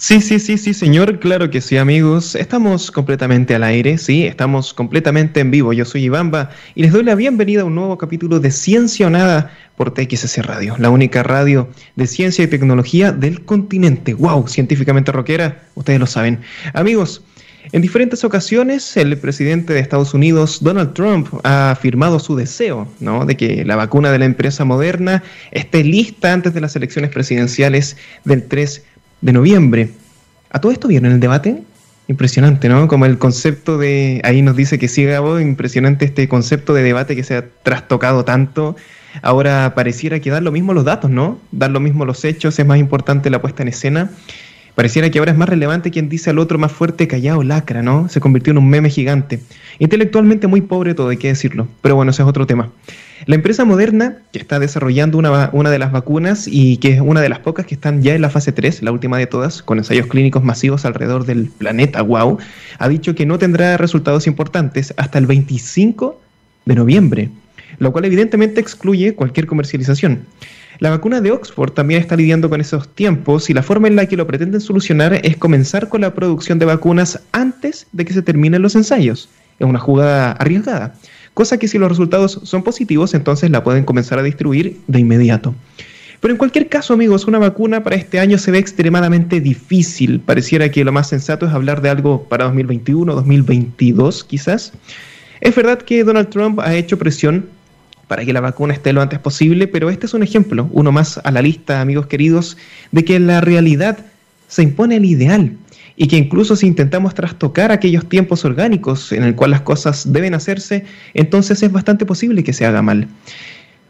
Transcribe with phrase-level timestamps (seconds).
[0.00, 2.36] Sí, sí, sí, sí, señor, claro que sí, amigos.
[2.36, 5.72] Estamos completamente al aire, sí, estamos completamente en vivo.
[5.72, 9.10] Yo soy Ivamba y les doy la bienvenida a un nuevo capítulo de Ciencia o
[9.10, 14.14] Nada por TXS Radio, la única radio de ciencia y tecnología del continente.
[14.14, 14.46] ¡Wow!
[14.46, 16.42] Científicamente rockera, ustedes lo saben.
[16.74, 17.24] Amigos,
[17.72, 23.26] en diferentes ocasiones, el presidente de Estados Unidos, Donald Trump, ha afirmado su deseo ¿no?
[23.26, 27.96] de que la vacuna de la empresa moderna esté lista antes de las elecciones presidenciales
[28.24, 28.84] del 3
[29.20, 29.90] de noviembre.
[30.50, 31.62] ¿A todo esto vieron el debate?
[32.08, 32.88] Impresionante, ¿no?
[32.88, 37.14] Como el concepto de, ahí nos dice que sí, Gabo, impresionante este concepto de debate
[37.16, 38.76] que se ha trastocado tanto.
[39.22, 41.38] Ahora pareciera que dan lo mismo los datos, ¿no?
[41.52, 44.10] Dar lo mismo los hechos, es más importante la puesta en escena.
[44.74, 48.08] Pareciera que ahora es más relevante quien dice al otro más fuerte, callado, lacra, ¿no?
[48.08, 49.40] Se convirtió en un meme gigante.
[49.80, 51.66] Intelectualmente muy pobre todo, hay que decirlo.
[51.82, 52.70] Pero bueno, ese es otro tema.
[53.26, 57.20] La empresa Moderna, que está desarrollando una, una, de las vacunas y que es una
[57.20, 59.78] de las pocas que están ya en la fase 3, la última de todas, con
[59.78, 62.38] ensayos clínicos masivos alrededor del planeta, wow,
[62.78, 66.20] ha dicho que no tendrá resultados importantes hasta el 25
[66.64, 67.30] de noviembre,
[67.78, 70.20] lo cual evidentemente excluye cualquier comercialización.
[70.78, 74.06] La vacuna de Oxford también está lidiando con esos tiempos y la forma en la
[74.06, 78.22] que lo pretenden solucionar es comenzar con la producción de vacunas antes de que se
[78.22, 79.28] terminen los ensayos.
[79.58, 80.94] Es una jugada arriesgada,
[81.38, 85.54] cosa que si los resultados son positivos, entonces la pueden comenzar a distribuir de inmediato.
[86.18, 90.18] Pero en cualquier caso, amigos, una vacuna para este año se ve extremadamente difícil.
[90.18, 94.72] Pareciera que lo más sensato es hablar de algo para 2021, 2022 quizás.
[95.40, 97.46] Es verdad que Donald Trump ha hecho presión
[98.08, 101.20] para que la vacuna esté lo antes posible, pero este es un ejemplo, uno más
[101.22, 102.56] a la lista, amigos queridos,
[102.90, 103.96] de que la realidad
[104.48, 105.52] se impone el ideal
[106.00, 110.32] y que incluso si intentamos trastocar aquellos tiempos orgánicos en el cual las cosas deben
[110.32, 113.08] hacerse, entonces es bastante posible que se haga mal.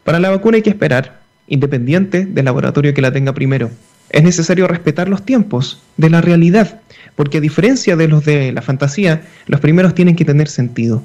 [0.05, 3.71] Para la vacuna hay que esperar, independiente del laboratorio que la tenga primero.
[4.09, 6.81] Es necesario respetar los tiempos de la realidad,
[7.15, 11.03] porque a diferencia de los de la fantasía, los primeros tienen que tener sentido.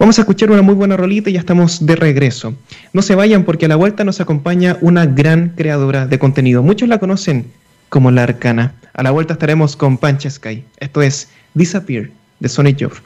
[0.00, 2.56] Vamos a escuchar una muy buena rolita y ya estamos de regreso.
[2.92, 6.64] No se vayan porque a la vuelta nos acompaña una gran creadora de contenido.
[6.64, 7.46] Muchos la conocen
[7.92, 8.72] como la Arcana.
[8.94, 10.64] A la vuelta estaremos con Pancha Sky.
[10.78, 12.08] Esto es Disappear
[12.40, 13.02] de Sonic Youth.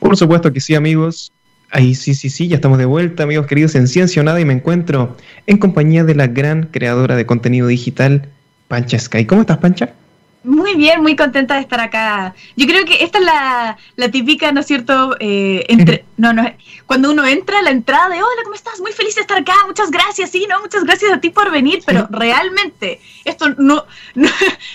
[0.00, 1.30] Por supuesto que sí, amigos.
[1.70, 4.54] Ahí sí, sí, sí, ya estamos de vuelta, amigos queridos, en Ciencia Nada y me
[4.54, 8.28] encuentro en compañía de la gran creadora de contenido digital,
[8.66, 9.26] Pancha Sky.
[9.26, 9.90] ¿Cómo estás, Pancha?
[10.44, 12.34] Muy bien, muy contenta de estar acá.
[12.56, 15.16] Yo creo que esta es la, la típica, ¿no es cierto?
[15.18, 16.44] Eh, entre, no, no,
[16.86, 18.80] cuando uno entra, la entrada de, hola, ¿cómo estás?
[18.80, 20.60] Muy feliz de estar acá, muchas gracias, sí, ¿no?
[20.60, 23.84] Muchas gracias a ti por venir, pero realmente, esto no,
[24.14, 24.30] no,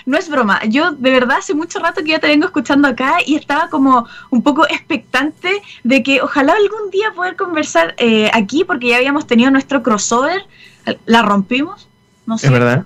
[0.06, 0.63] no, es broma.
[0.66, 4.06] Yo de verdad hace mucho rato que ya te vengo escuchando acá y estaba como
[4.31, 9.28] un poco expectante de que ojalá algún día poder conversar eh, aquí, porque ya habíamos
[9.28, 10.45] tenido nuestro crossover,
[11.06, 11.88] la rompimos,
[12.25, 12.47] no sé.
[12.47, 12.85] Es verdad.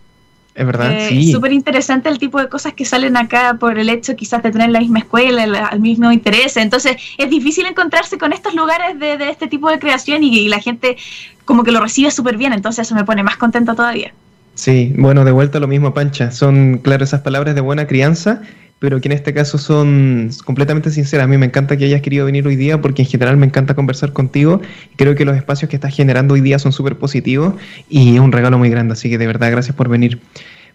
[0.57, 1.31] Es verdad, eh, sí.
[1.31, 4.71] Súper interesante el tipo de cosas que salen acá por el hecho quizás de tener
[4.71, 6.57] la misma escuela, el, mismo interés.
[6.57, 10.47] Entonces es difícil encontrarse con estos lugares de, de este tipo de creación y, y,
[10.47, 10.97] la gente
[11.45, 12.53] como que lo recibe súper bien.
[12.53, 14.11] Entonces eso me pone más contenta todavía.
[14.55, 16.31] Sí, bueno, de vuelta lo mismo, Pancha.
[16.31, 18.41] Son, claro, esas palabras de buena crianza
[18.79, 21.25] pero que en este caso son completamente sinceras.
[21.25, 23.73] A mí me encanta que hayas querido venir hoy día porque en general me encanta
[23.73, 24.61] conversar contigo.
[24.95, 27.55] Creo que los espacios que estás generando hoy día son súper positivos
[27.89, 30.19] y es un regalo muy grande, así que de verdad gracias por venir.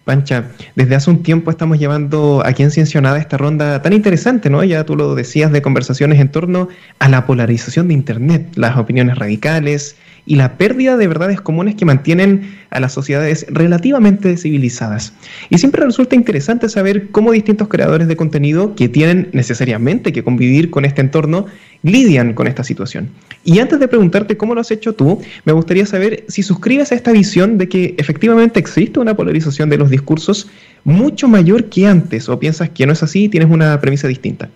[0.03, 4.61] Pancha, desde hace un tiempo estamos llevando aquí en Ciencionada esta ronda tan interesante, ¿no?
[4.65, 6.67] Ya tú lo decías de conversaciones en torno
[6.99, 9.95] a la polarización de Internet, las opiniones radicales,
[10.25, 15.13] y la pérdida de verdades comunes que mantienen a las sociedades relativamente civilizadas.
[15.49, 20.69] Y siempre resulta interesante saber cómo distintos creadores de contenido que tienen necesariamente que convivir
[20.69, 21.45] con este entorno
[21.83, 23.09] lidian con esta situación.
[23.43, 26.95] Y antes de preguntarte cómo lo has hecho tú, me gustaría saber si suscribes a
[26.95, 30.49] esta visión de que efectivamente existe una polarización de los discursos
[30.85, 34.49] mucho mayor que antes o piensas que no es así y tienes una premisa distinta.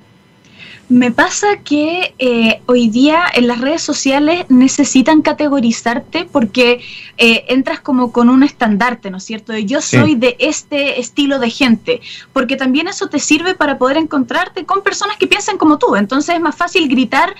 [0.89, 6.81] Me pasa que eh, hoy día en las redes sociales necesitan categorizarte porque
[7.17, 9.51] eh, entras como con un estandarte, ¿no es cierto?
[9.51, 10.15] De yo soy sí.
[10.15, 11.99] de este estilo de gente,
[12.31, 15.97] porque también eso te sirve para poder encontrarte con personas que piensan como tú.
[15.97, 17.35] Entonces es más fácil gritar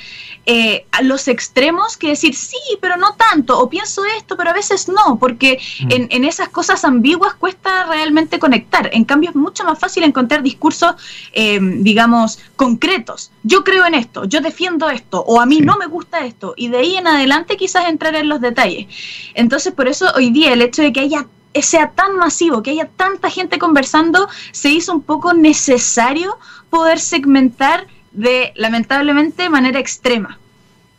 [0.45, 4.53] eh, a los extremos que decir sí, pero no tanto, o pienso esto, pero a
[4.53, 5.91] veces no, porque mm.
[5.91, 8.89] en, en, esas cosas ambiguas cuesta realmente conectar.
[8.91, 10.95] En cambio es mucho más fácil encontrar discursos,
[11.33, 15.61] digamos, concretos yo creo en esto, yo defiendo esto, o a mí sí.
[15.61, 18.87] no me gusta esto, y de ahí en adelante quizás entrar en los detalles.
[19.33, 21.27] Entonces, por eso hoy día el hecho de que haya
[21.61, 26.37] sea tan masivo, que haya tanta gente conversando, se hizo un poco necesario
[26.69, 30.39] poder segmentar de, lamentablemente, manera extrema.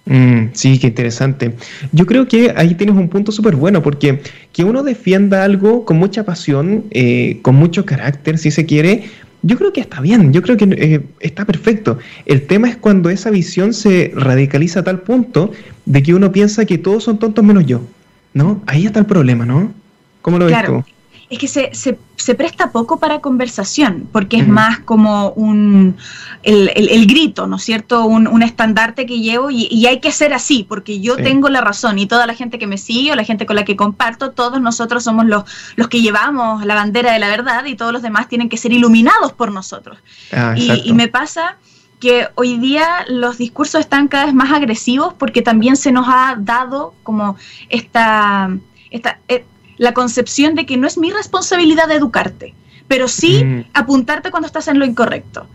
[0.06, 1.54] Mm, sí, qué interesante.
[1.92, 5.98] Yo creo que ahí tienes un punto súper bueno, porque que uno defienda algo con
[5.98, 9.10] mucha pasión, eh, con mucho carácter, si se quiere,
[9.42, 11.98] yo creo que está bien, yo creo que eh, está perfecto.
[12.26, 15.52] El tema es cuando esa visión se radicaliza a tal punto
[15.86, 17.82] de que uno piensa que todos son tontos menos yo,
[18.34, 18.62] ¿no?
[18.66, 19.72] Ahí está el problema, ¿no?
[20.22, 20.84] ¿Cómo lo ves tú?
[21.30, 25.96] Es que se, se, presta poco para conversación, porque es más como un
[26.42, 28.06] el, grito, ¿no es cierto?
[28.06, 32.06] Un, estandarte que llevo y, hay que ser así, porque yo tengo la razón y
[32.06, 35.04] toda la gente que me sigue o la gente con la que comparto, todos nosotros
[35.04, 35.44] somos los,
[35.76, 38.72] los que llevamos la bandera de la verdad y todos los demás tienen que ser
[38.72, 39.98] iluminados por nosotros.
[40.32, 41.56] Ah, y, me pasa
[42.00, 46.36] que hoy día los discursos están cada vez más agresivos porque también se nos ha
[46.38, 47.36] dado como
[47.68, 48.50] esta,
[48.90, 49.44] esta eh,
[49.78, 52.54] la concepción de que no es mi responsabilidad educarte,
[52.86, 53.64] pero sí mm.
[53.72, 55.46] apuntarte cuando estás en lo incorrecto.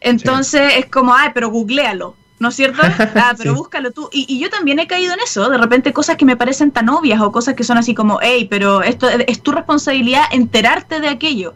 [0.00, 2.82] Entonces es como, ay, pero googlealo, ¿no es cierto?
[3.14, 4.08] Ah, pero búscalo tú.
[4.12, 7.20] Y, yo también he caído en eso, de repente cosas que me parecen tan obvias
[7.20, 11.54] o cosas que son así como, hey, pero esto es tu responsabilidad enterarte de aquello.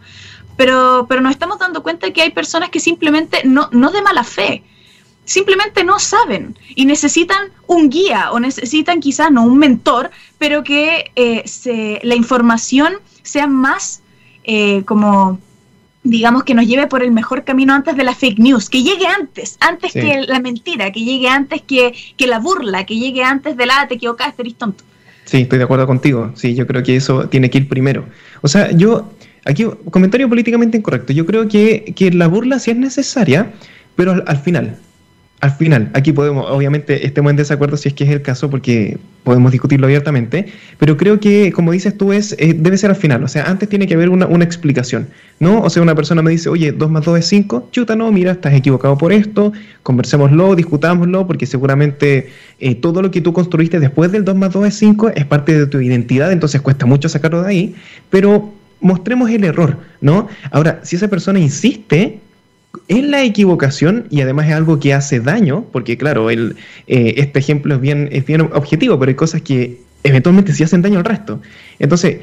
[0.56, 4.22] Pero, pero nos estamos dando cuenta que hay personas que simplemente no, no de mala
[4.22, 4.62] fe,
[5.24, 11.10] simplemente no saben y necesitan un guía o necesitan quizás no un mentor, pero que
[11.16, 14.02] eh, se, la información sea más
[14.44, 15.38] eh, como
[16.04, 19.06] digamos que nos lleve por el mejor camino antes de la fake news, que llegue
[19.06, 21.94] antes, antes que la mentira, que llegue antes que,
[22.26, 24.84] la burla, que llegue antes de la ah, te equivocaste, eres tonto.
[25.24, 26.32] Sí, estoy de acuerdo contigo.
[26.36, 28.04] Sí, yo creo que eso tiene que ir primero.
[28.42, 29.10] O sea, yo,
[29.46, 31.14] aquí, comentario políticamente incorrecto.
[31.14, 33.52] Yo creo que, la burla sí es necesaria,
[33.96, 34.76] pero al final,
[35.44, 38.96] al final, aquí podemos, obviamente estemos en desacuerdo si es que es el caso, porque
[39.25, 40.46] podemos discutirlo abiertamente,
[40.79, 43.69] pero creo que, como dices tú, es, eh, debe ser al final, o sea, antes
[43.69, 45.06] tiene que haber una, explicación,
[45.41, 45.61] ¿no?
[45.61, 48.32] O sea, una persona me dice, oye, 2 más 2 es 5, chuta, no, mira,
[48.32, 49.52] estás equivocado por esto,
[49.82, 54.69] conversémoslo, discutámoslo, porque seguramente eh, todo lo que tú construiste después del 2 más 2
[54.69, 57.75] es 5 es parte de tu identidad, entonces cuesta mucho sacarlo de ahí,
[58.08, 58.50] pero
[58.81, 60.26] mostremos el error, ¿no?
[60.50, 62.20] Ahora, si esa persona insiste,
[62.88, 66.54] es la equivocación y además es algo que hace daño, porque claro, eh,
[66.86, 70.98] este ejemplo es bien, es bien objetivo, pero hay cosas que eventualmente sí hacen daño
[70.98, 71.40] al resto.
[71.78, 72.18] Entonces,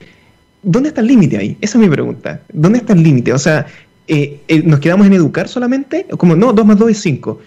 [0.62, 1.57] ¿dónde está el límite ahí?
[1.62, 2.42] Esa es mi pregunta.
[2.53, 3.33] ¿Dónde está el límite?
[3.33, 3.65] O sea,
[4.07, 6.06] eh, eh, ¿nos quedamos en educar solamente?
[6.18, 7.42] Como, no, 2 más 2 es 5.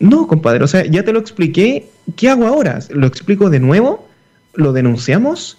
[0.00, 1.86] No, compadre, o sea, ya te lo expliqué.
[2.16, 2.78] ¿Qué hago ahora?
[2.90, 4.08] ¿Lo explico de nuevo?
[4.54, 5.58] ¿Lo denunciamos?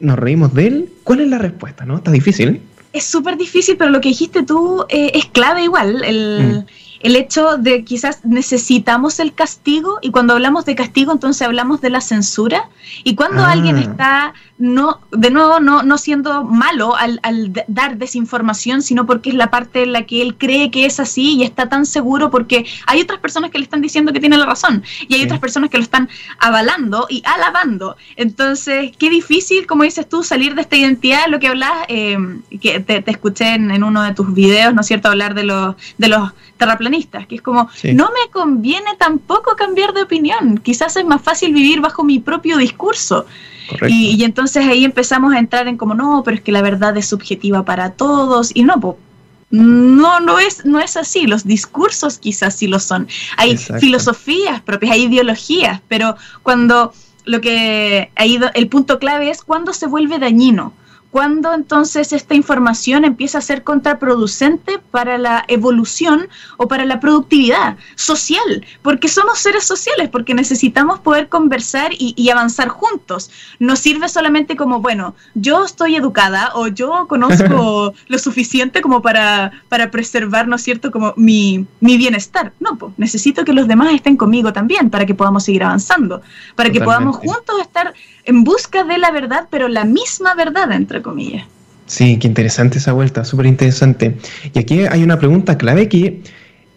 [0.00, 0.88] ¿Nos reímos de él?
[1.04, 1.84] ¿Cuál es la respuesta?
[1.86, 1.96] ¿No?
[1.96, 2.60] Está difícil
[2.98, 6.02] es súper difícil, pero lo que dijiste tú eh, es clave igual.
[6.04, 11.42] El, mm el hecho de quizás necesitamos el castigo y cuando hablamos de castigo entonces
[11.42, 12.68] hablamos de la censura
[13.04, 13.52] y cuando ah.
[13.52, 17.20] alguien está no de nuevo no, no siendo malo al,
[17.68, 21.34] dar desinformación sino porque es la parte en la que él cree que es así
[21.34, 24.46] y está tan seguro porque hay otras personas que le están diciendo que tiene la
[24.46, 26.08] razón y hay otras personas que lo están
[26.38, 27.96] avalando y alabando.
[28.16, 32.16] Entonces qué difícil como dices tú salir de esta identidad lo que hablas eh,
[32.60, 35.76] que te, escuché en, en, uno de tus videos no es cierto hablar de los
[35.98, 41.04] de los terraplanistas, que es como, no me conviene tampoco cambiar de opinión, quizás es
[41.04, 43.26] más fácil vivir bajo mi propio discurso.
[43.88, 47.06] Y, entonces ahí empezamos a entrar en como, no, pero es que la verdad es
[47.06, 48.96] subjetiva para todos, y no,
[49.50, 54.92] no, no es, no es así, los discursos quizás sí lo son, hay filosofías propias,
[54.92, 56.92] hay ideologías, pero cuando
[57.24, 60.72] lo que ha ido, el punto clave es cuando se vuelve dañino
[61.10, 67.76] ¿Cuándo entonces esta información empieza a ser contraproducente para la evolución o para la productividad
[67.94, 68.66] social?
[68.82, 73.30] Porque somos seres sociales, porque necesitamos poder conversar y, avanzar juntos.
[73.58, 79.52] No sirve solamente como, bueno, yo estoy educada o yo conozco lo suficiente como para,
[79.68, 82.52] para preservar, ¿no es cierto?, como mi, mi bienestar.
[82.60, 86.20] No, pues necesito que los demás estén conmigo también para que podamos seguir avanzando,
[86.56, 87.94] para que podamos juntos estar
[88.26, 91.46] en busca de la verdad, pero la misma verdad, entre comillas.
[91.86, 94.16] Sí, qué interesante esa vuelta, súper interesante.
[94.52, 96.20] Y aquí hay una pregunta clave que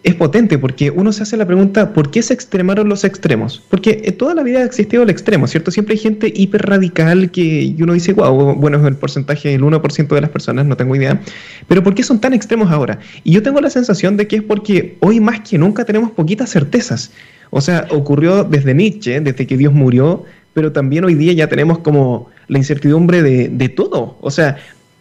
[0.04, 3.62] es potente porque uno se hace la pregunta, ¿por qué se extremaron los extremos?
[3.70, 5.72] Porque eh, toda la vida ha existido el extremo, ¿cierto?
[5.72, 10.08] Siempre hay gente hiper radical que uno dice, wow, bueno, es el porcentaje del 1%
[10.08, 11.20] de las personas, no tengo idea,
[11.68, 13.00] pero ¿por qué son tan extremos ahora?
[13.24, 16.50] Y yo tengo la sensación de que es porque hoy más que nunca tenemos poquitas
[16.50, 17.12] certezas.
[17.52, 21.80] O sea, ocurrió desde Nietzsche, desde que Dios murió, pero también hoy día ya tenemos
[21.80, 24.18] como la incertidumbre de, todo.
[24.22, 24.58] O sea,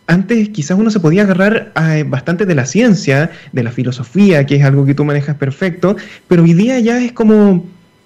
[0.07, 4.57] antes quizás uno se podía agarrar a, bastante de la ciencia, de la filosofía, que
[4.57, 5.97] es algo que tú manejas perfecto,
[6.29, 7.65] pero hoy día ya es como,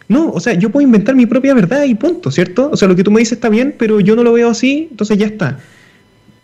[0.09, 2.71] no, o sea, yo puedo inventar mi propia verdad y punto, ¿cierto?
[2.73, 4.89] O sea, lo que tú me dices está bien, pero yo no lo veo así,
[4.91, 5.59] entonces ya está.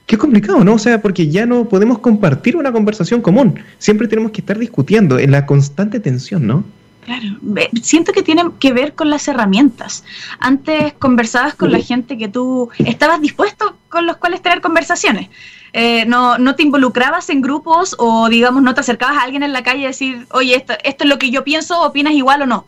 [0.06, 0.74] Qué complicado, ¿no?
[0.74, 3.60] O sea, porque ya no podemos compartir una conversación común.
[3.76, 6.64] Siempre tenemos que estar discutiendo en la constante tensión, ¿no?
[7.08, 7.38] Claro,
[7.82, 10.04] siento que tienen que ver con las herramientas.
[10.40, 15.30] Antes conversabas con la gente que tú estabas dispuesto con los cuales tener conversaciones.
[15.72, 19.54] Eh, no, no te involucrabas en grupos o, digamos, no te acercabas a alguien en
[19.54, 22.46] la calle y decir, oye, esto, esto es lo que yo pienso, opinas igual o
[22.46, 22.66] no.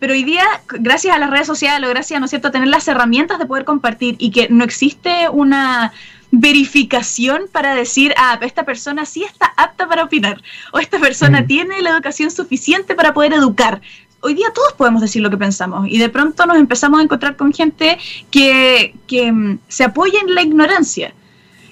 [0.00, 2.66] Pero hoy día, gracias a las redes sociales o gracias, ¿no es cierto?, a tener
[2.66, 5.92] las herramientas de poder compartir y que no existe una
[6.30, 10.42] verificación para decir, ah, esta persona sí está apta para opinar,
[10.72, 11.46] o esta persona mm.
[11.46, 13.80] tiene la educación suficiente para poder educar.
[14.20, 17.36] Hoy día todos podemos decir lo que pensamos y de pronto nos empezamos a encontrar
[17.36, 17.98] con gente
[18.30, 21.14] que, que mm, se apoya en la ignorancia.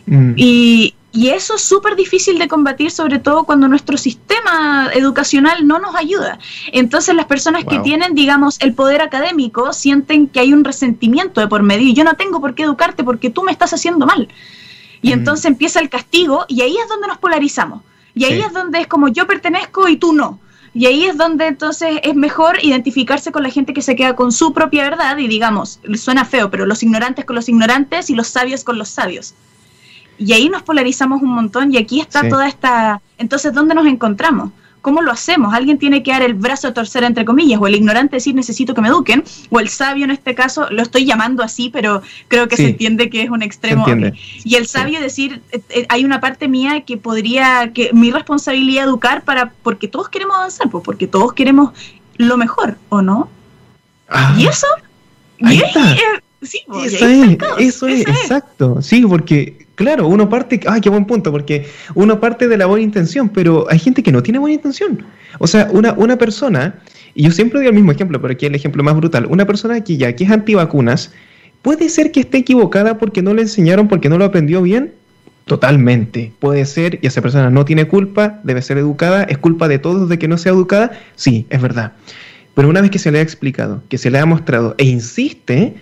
[0.07, 0.33] Mm.
[0.37, 5.79] Y, y eso es súper difícil de combatir, sobre todo cuando nuestro sistema educacional no
[5.79, 6.39] nos ayuda.
[6.73, 11.49] Entonces las personas que tienen, digamos, el poder académico sienten que hay un resentimiento de
[11.49, 14.29] por medio y yo no tengo por qué educarte porque tú me estás haciendo mal.
[15.01, 15.13] Y mm.
[15.15, 17.81] entonces empieza el castigo y ahí es donde nos polarizamos.
[18.15, 20.39] Y ahí es donde es como yo pertenezco y tú no.
[20.75, 24.33] Y ahí es donde entonces es mejor identificarse con la gente que se queda con
[24.33, 28.29] su propia verdad y digamos, suena feo, pero los ignorantes con los ignorantes y los
[28.29, 29.33] sabios con los sabios.
[30.19, 33.01] Y ahí nos polarizamos un montón y aquí está toda esta...
[33.19, 34.51] Entonces, ¿dónde nos encontramos?
[34.87, 35.53] ¿Cómo lo hacemos?
[35.53, 38.73] Alguien tiene que dar el brazo a torcer, entre comillas, o el ignorante decir necesito
[38.73, 42.47] que me eduquen, o el sabio en este caso, lo estoy llamando así, pero creo
[42.47, 43.85] que se entiende que es un extremo.
[44.45, 48.85] Y el sabio decir, eh, eh, hay una parte mía que podría, que mi responsabilidad
[48.85, 51.73] educar para, porque todos queremos avanzar, pues, porque todos queremos
[52.17, 53.29] lo mejor, ¿o no?
[54.09, 54.37] Ah.
[54.39, 54.69] y eso,
[55.39, 55.59] y
[56.43, 61.05] sí, pues, eso es, eso es, exacto, sí, porque Claro, uno parte, ay, qué buen
[61.05, 64.55] punto, porque uno parte de la buena intención, pero hay gente que no tiene buena
[64.55, 65.05] intención.
[65.39, 66.77] O sea, una, una persona,
[67.15, 69.79] y yo siempre doy el mismo ejemplo, pero aquí el ejemplo más brutal, una persona
[69.85, 71.13] que ya que es antivacunas,
[71.61, 74.95] puede ser que esté equivocada porque no le enseñaron, porque no lo aprendió bien.
[75.45, 79.79] Totalmente, puede ser, y esa persona no tiene culpa, debe ser educada, es culpa de
[79.79, 81.93] todos de que no sea educada, sí, es verdad.
[82.55, 85.75] Pero una vez que se le ha explicado, que se le ha mostrado e insiste,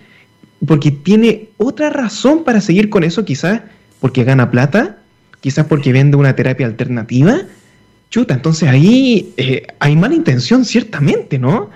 [0.67, 3.61] porque tiene otra razón para seguir con eso, quizás
[4.05, 4.97] porque gana plata,
[5.41, 7.41] quizás porque vende una terapia alternativa.
[8.11, 11.71] Chuta, entonces ahí eh, hay mala intención, ciertamente, ¿no?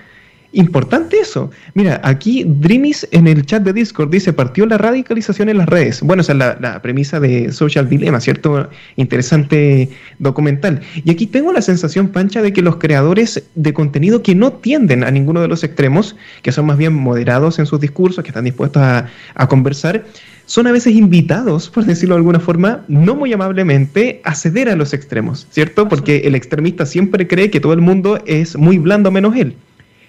[0.52, 1.50] Importante eso.
[1.74, 6.04] Mira, aquí Dreamis en el chat de Discord dice, partió la radicalización en las redes.
[6.04, 8.70] Bueno, esa es la, premisa de Social Dilemma, ¿cierto?
[8.96, 10.82] Interesante documental.
[11.04, 15.04] Y aquí tengo la sensación, Pancha, de que los creadores de contenido que no tienden
[15.04, 18.44] a ninguno de los extremos, que son más bien moderados en sus discursos, que están
[18.44, 20.06] dispuestos a conversar,
[20.50, 24.76] son a veces invitados, por decirlo de alguna forma, no muy amablemente, a ceder a
[24.76, 25.88] los extremos, ¿cierto?
[25.88, 29.56] Porque el extremista siempre cree que todo el mundo es muy blando menos él.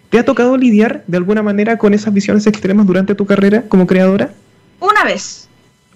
[0.09, 3.87] ¿Te ha tocado lidiar de alguna manera con esas visiones extremas durante tu carrera como
[3.87, 4.33] creadora?
[4.81, 5.47] Una vez.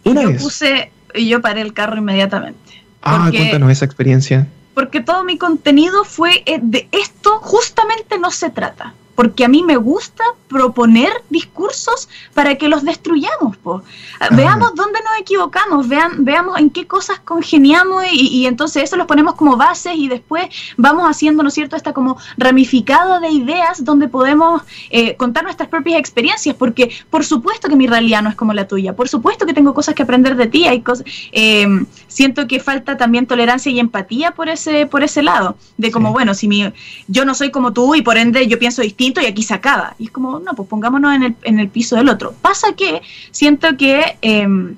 [0.04, 0.42] Una yo vez.
[0.42, 2.84] Puse, y yo paré el carro inmediatamente.
[3.00, 4.46] Ah, cuéntanos esa experiencia.
[4.74, 9.62] Porque todo mi contenido fue eh, de esto, justamente no se trata porque a mí
[9.62, 10.24] me gusta
[10.54, 13.56] proponer discursos para que los destruyamos.
[13.56, 13.82] Po.
[14.20, 19.08] Ah, veamos dónde nos equivocamos, vean, veamos en qué cosas congeniamos y, entonces eso los
[19.08, 20.46] ponemos como bases y después
[20.76, 25.68] vamos haciendo, ¿no es cierto?, esta como ramificado de ideas donde podemos eh, contar nuestras
[25.68, 29.46] propias experiencias, porque por supuesto que mi realidad no es como la tuya, por supuesto
[29.46, 31.66] que tengo cosas que aprender de ti, hay cosas, eh,
[32.06, 36.32] siento que falta también tolerancia y empatía por ese, por ese lado, de como, bueno,
[36.32, 36.72] si mi,
[37.08, 39.94] yo no soy como tú y por ende yo pienso distinto, y aquí se acaba.
[39.98, 42.34] Y es como, no, pues pongámonos en el, en el piso del otro.
[42.40, 44.76] Pasa que siento que, em,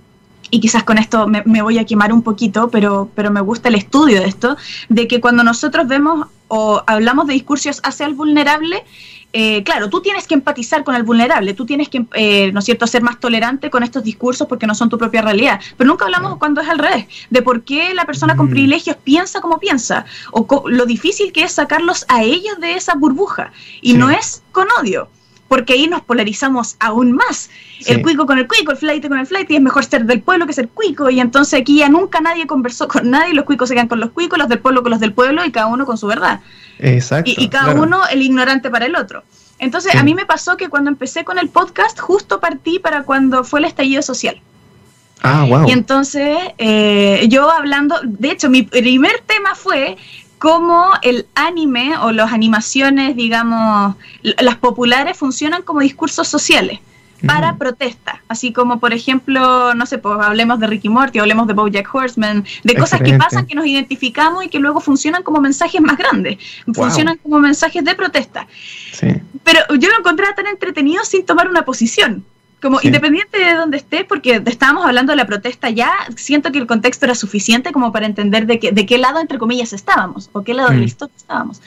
[0.50, 3.68] y quizás con esto me, me, voy a quemar un poquito, pero, pero me gusta
[3.68, 4.56] el estudio de esto,
[4.88, 8.85] de que cuando nosotros vemos o hablamos de discursos hacia el vulnerable,
[9.38, 12.64] eh, claro, tú tienes que empatizar con el vulnerable, tú tienes que, eh, ¿no es
[12.64, 15.61] cierto?, ser más tolerante con estos discursos porque no son tu propia realidad.
[15.76, 18.50] Pero nunca hablamos cuando es al revés, de por qué la persona con mm.
[18.50, 23.52] privilegios piensa como piensa, o lo difícil que es sacarlos a ellos de esa burbuja.
[23.82, 25.08] Y no es con odio,
[25.48, 27.50] porque ahí nos polarizamos aún más.
[27.86, 30.22] El cuico con el cuico, el flight con el flight, y es mejor ser del
[30.22, 33.68] pueblo que ser cuico, y entonces aquí ya nunca nadie conversó con nadie, los cuicos
[33.68, 35.86] se quedan con los cuicos, los del pueblo con los del pueblo, y cada uno
[35.86, 36.40] con su verdad.
[36.78, 37.30] Exacto.
[37.34, 39.22] Y, cada uno el ignorante para el otro.
[39.58, 43.44] Entonces, a mí me pasó que cuando empecé con el podcast, justo partí para cuando
[43.44, 44.40] fue el estallido social.
[45.22, 45.66] Ah, wow.
[45.66, 49.96] Y entonces, eh, yo hablando, de hecho, mi primer tema fue
[50.38, 56.81] cómo el anime o las animaciones, digamos, las populares funcionan como discursos sociales
[57.26, 61.55] para protesta, así como por ejemplo, no sé, pues hablemos de Ricky Morty, hablemos de
[61.55, 65.81] BoJack Horseman, de cosas que pasan que nos identificamos y que luego funcionan como mensajes
[65.81, 66.38] más grandes,
[66.75, 68.47] funcionan como mensajes de protesta.
[69.45, 72.25] Pero yo lo encontraba tan entretenido sin tomar una posición.
[72.60, 76.66] Como independiente de donde esté, porque estábamos hablando de la protesta ya, siento que el
[76.66, 80.42] contexto era suficiente como para entender de, que, de qué lado, entre comillas, estábamos, o
[80.42, 80.84] qué lado de la mm.
[80.84, 81.60] historia estábamos.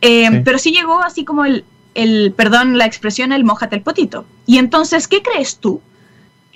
[0.00, 1.64] Eh, pero sí llegó así como el,
[1.94, 4.24] el, perdón, la expresión, el mojate el potito.
[4.46, 5.80] Y entonces, ¿qué crees tú?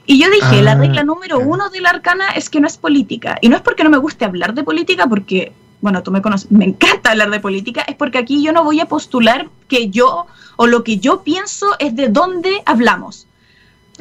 [0.06, 2.76] Y yo dije, la ah, regla número uno de la arcana es que no es
[2.76, 3.38] política.
[3.40, 6.50] Y no es porque no me guste hablar de política, porque, bueno, tú me conoces,
[6.50, 10.26] me encanta hablar de política, es porque aquí yo no voy a postular que yo
[10.56, 13.26] o lo que yo pienso es de dónde hablamos.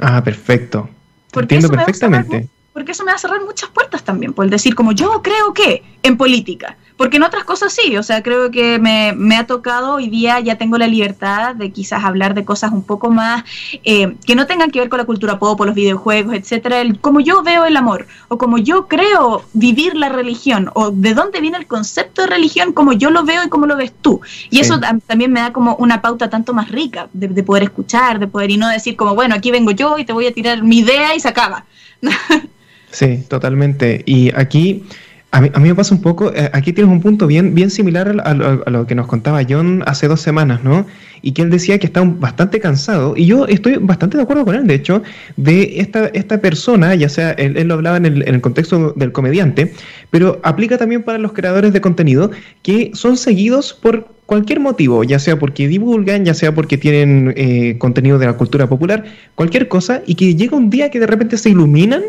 [0.02, 0.90] Ah, perfecto.
[1.34, 2.50] Entiendo perfectamente.
[2.74, 5.84] porque eso me va a cerrar muchas puertas también, por decir como yo creo que
[6.04, 6.78] en política.
[7.02, 10.40] Porque en otras cosas sí, o sea, creo que me, me, ha tocado hoy día,
[10.40, 13.44] ya tengo la libertad de quizás hablar de cosas un poco más
[13.84, 17.20] eh, que no tengan que ver con la cultura pop o los videojuegos, etcétera, como
[17.20, 21.58] yo veo el amor, o como yo creo vivir la religión, o de dónde viene
[21.58, 24.22] el concepto de religión, como yo lo veo y como lo ves tú.
[24.52, 28.20] Y eso también me da como una pauta tanto más rica de, de poder escuchar,
[28.20, 30.62] de poder y no decir como, bueno, aquí vengo yo y te voy a tirar
[30.62, 31.66] mi idea y se acaba.
[32.92, 34.04] sí, totalmente.
[34.06, 34.84] Y aquí
[35.32, 37.70] a mí, a mí, me pasa un poco, eh, aquí tienes un punto bien, bien
[37.70, 38.34] similar a,
[38.70, 40.86] lo que nos contaba John hace dos semanas, ¿no?
[41.22, 44.56] Y que él decía que está bastante cansado, y yo estoy bastante de acuerdo con
[44.56, 45.04] él, de hecho,
[45.38, 49.14] de esta, esta persona, ya sea, él, lo hablaba en el, en el, contexto del
[49.14, 49.74] comediante,
[50.10, 55.20] pero aplica también para los creadores de contenido que son seguidos por cualquier motivo, ya
[55.20, 60.02] sea porque divulgan, ya sea porque tienen eh, contenido de la cultura popular, cualquier cosa,
[60.06, 62.02] y que llega un día que de repente se iluminan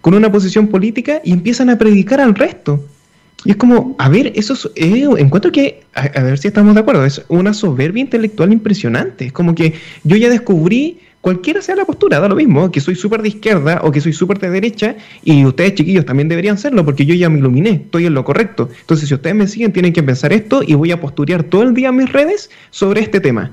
[0.00, 2.84] con una posición política y empiezan a predicar al resto.
[3.44, 6.80] Y es como, a ver, eso es, eh, encuentro que, a, ver si estamos de
[6.80, 9.26] acuerdo, es una soberbia intelectual impresionante.
[9.26, 12.96] Es como que yo ya descubrí, cualquiera sea la postura, da lo mismo, que soy
[12.96, 16.84] súper de izquierda o que soy súper de derecha, y ustedes chiquillos también deberían serlo,
[16.84, 18.68] porque yo ya me iluminé, estoy en lo correcto.
[18.80, 21.74] Entonces, si ustedes me siguen, tienen que pensar esto y voy a posturear todo el
[21.74, 23.52] día en mis redes sobre este tema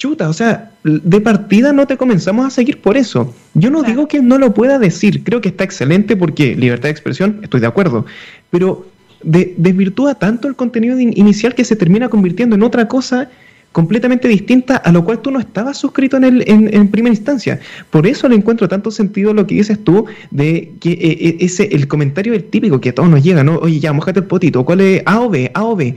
[0.00, 3.34] chuta, o sea, de partida no te comenzamos a seguir por eso.
[3.52, 6.92] Yo no digo que no lo pueda decir, creo que está excelente porque libertad de
[6.92, 8.06] expresión, estoy de acuerdo,
[8.48, 8.86] pero
[9.22, 13.28] desvirtúa tanto el contenido inicial que se termina convirtiendo en otra cosa
[13.72, 17.60] completamente distinta a lo cual tú no estabas suscrito en, el, en, primera instancia.
[17.90, 21.68] Por eso le encuentro tanto sentido lo que dices tú de que eh, eh, ese
[21.72, 23.58] el comentario el típico que a todos nos llega, ¿no?
[23.58, 25.50] Oye, ya, mojate el potito, ¿cuál es A o B?
[25.52, 25.94] A o B.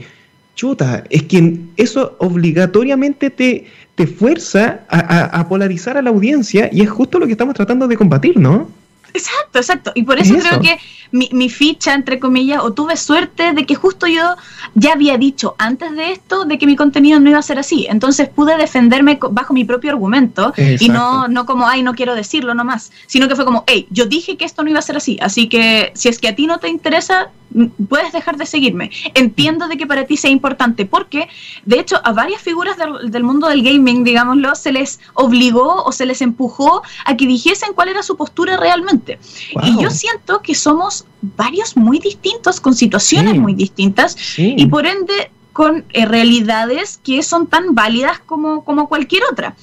[0.54, 6.90] Chuta, es que eso obligatoriamente te, te fuerza a, polarizar a la audiencia y es
[6.90, 8.68] justo lo que estamos tratando de combatir, ¿no?
[9.14, 9.92] Exacto, exacto.
[9.94, 10.76] Y por eso, creo que
[11.12, 14.34] mi, mi, ficha, entre comillas, o tuve suerte de que justo yo
[14.74, 17.86] ya había dicho antes de esto de que mi contenido no iba a ser así.
[17.88, 22.54] Entonces pude defenderme bajo mi propio argumento y no, no como, ay, no quiero decirlo
[22.54, 25.16] nomás, sino que fue como, hey, yo dije que esto no iba a ser así.
[25.20, 27.30] Así que si es que a ti no te interesa,
[27.88, 28.90] puedes dejar de seguirme.
[29.14, 31.28] Entiendo de que para ti sea importante, porque
[31.64, 36.06] de hecho a varias figuras del, mundo del gaming, digámoslo, se les obligó o se
[36.06, 39.03] les empujó a que dijesen cuál era su postura realmente.
[39.62, 45.30] Y yo siento que somos varios muy distintos, con situaciones muy distintas, y por ende
[45.52, 49.54] con eh, realidades que son tan válidas como, como cualquier otra.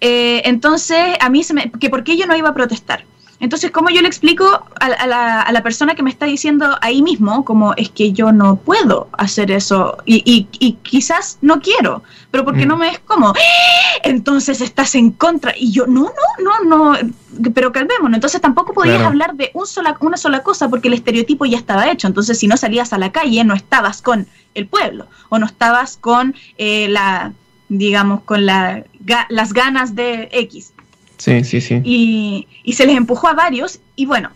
[0.00, 1.70] Eh, entonces, a mí se me...
[1.72, 3.04] que ¿Por qué yo no iba a protestar?
[3.40, 4.44] Entonces, ¿cómo yo le explico
[4.80, 9.08] a, la, persona que me está diciendo ahí mismo, como es que yo no puedo
[9.12, 10.44] hacer eso y,
[10.82, 12.78] quizás no quiero, pero porque no mm.
[12.78, 14.00] me es como, ¡Ah!
[14.04, 15.54] entonces estás en contra?
[15.56, 18.16] Y yo, no, no, no, no, pero calmémonos.
[18.16, 21.90] Entonces tampoco podías hablar de un sola, una sola cosa porque el estereotipo ya estaba
[21.90, 22.06] hecho.
[22.06, 25.96] Entonces, si no salías a la calle, no estabas con el pueblo o no estabas
[25.96, 27.32] con eh, la
[27.70, 28.84] digamos, con la,
[29.28, 30.72] las ganas de X.
[31.20, 31.80] Sí, sí, sí.
[31.84, 34.30] Y, se les empujó a varios y bueno,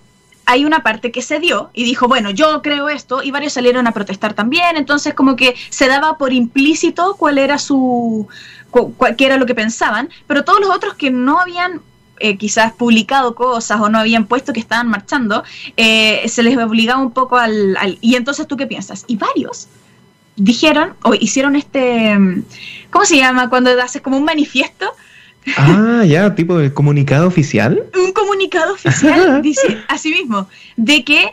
[0.44, 3.86] hay una parte que se dio y dijo, bueno, yo creo esto, y varios salieron
[3.86, 8.28] a protestar también, entonces como que se daba por implícito cuál era su,
[8.70, 11.80] cuál, era lo que pensaban, pero todos los otros que no habían
[12.20, 15.42] eh, quizás publicado cosas o no habían puesto que estaban marchando,
[15.78, 19.04] eh, se les obligaba un poco al, al, Y entonces, ¿tú qué piensas?
[19.06, 19.68] Y varios
[20.36, 22.18] dijeron o hicieron este,
[22.90, 23.48] ¿cómo se llama?
[23.48, 24.92] Cuando haces como un manifiesto
[25.56, 27.84] Ah, ya, tipo de comunicado oficial.
[27.94, 31.32] Un comunicado oficial dice así mismo, de que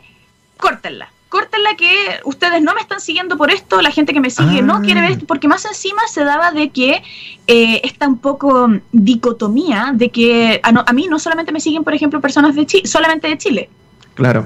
[0.58, 1.10] córtenla.
[1.30, 4.82] Córtenla que ustedes no me están siguiendo por esto, la gente que me sigue no
[4.82, 7.02] quiere ver esto, porque más encima se daba de que
[7.48, 11.94] eh, esta un poco dicotomía de que a, a, mí no solamente me siguen, por
[11.94, 13.70] ejemplo, personas de Chile, solamente de Chile.
[14.14, 14.46] Claro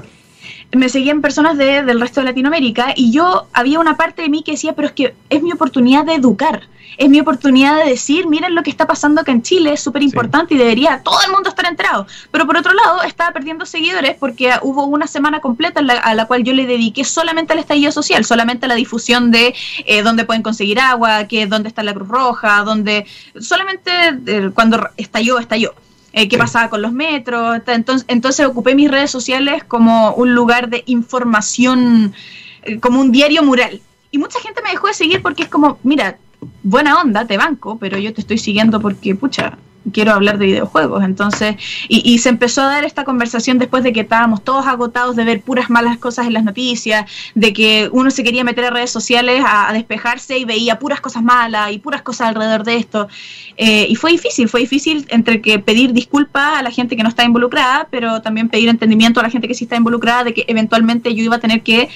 [0.72, 4.42] me seguían personas de, del resto de Latinoamérica y yo había una parte de mí
[4.42, 8.26] que decía, pero es que es mi oportunidad de educar, es mi oportunidad de decir,
[8.26, 11.32] miren lo que está pasando acá en Chile, es súper importante y debería todo el
[11.32, 12.06] mundo estar enterado.
[12.30, 16.42] Pero por otro lado, estaba perdiendo seguidores porque hubo una semana completa a la cual
[16.42, 20.42] yo le dediqué solamente al estallido social, solamente a la difusión de eh, dónde pueden
[20.42, 23.06] conseguir agua, que dónde está la Cruz Roja, dónde
[23.38, 23.90] solamente
[24.26, 25.74] eh, cuando estalló, estalló.
[26.16, 27.60] Eh, qué pasaba con los metros.
[27.66, 32.14] Entonces, entonces ocupé mis redes sociales como un lugar de información,
[32.62, 33.82] eh, como un diario mural.
[34.10, 36.16] Y mucha gente me dejó de seguir porque es como, mira,
[36.62, 39.58] buena onda, te banco, pero yo te estoy siguiendo porque, pucha,
[39.92, 41.04] quiero hablar de videojuegos.
[41.04, 41.56] Entonces,
[41.88, 45.40] y, se empezó a dar esta conversación después de que estábamos todos agotados de ver
[45.42, 49.42] puras malas cosas en las noticias, de que uno se quería meter a redes sociales
[49.46, 53.08] a, despejarse y veía puras cosas malas y puras cosas alrededor de esto.
[53.56, 57.08] Eh, y fue difícil, fue difícil entre que pedir disculpas a la gente que no
[57.08, 60.44] está involucrada, pero también pedir entendimiento a la gente que sí está involucrada de que
[60.48, 61.88] eventualmente yo iba a tener que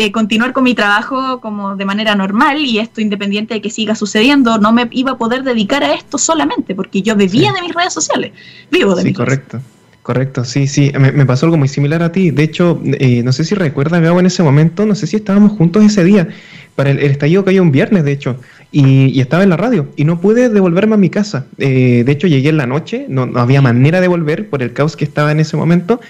[0.00, 3.96] eh, continuar con mi trabajo como de manera normal y esto independiente de que siga
[3.96, 7.74] sucediendo, no me iba a poder dedicar a esto solamente porque yo vivía de mis
[7.74, 8.30] redes sociales,
[8.70, 9.60] vivo de sí, correcto.
[10.04, 12.30] Correcto, sí, sí, me, pasó algo muy similar a ti.
[12.30, 15.52] De hecho, eh, no sé si recuerdas, Gabo, en ese momento, no sé si estábamos
[15.52, 16.28] juntos ese día.
[16.76, 18.40] Para el, estallido cayó un viernes, de hecho,
[18.72, 21.44] y, estaba en la radio y no pude devolverme a mi casa.
[21.58, 24.72] Eh, de hecho, llegué en la noche, no, no, había manera de volver por el
[24.72, 26.00] caos que estaba en ese momento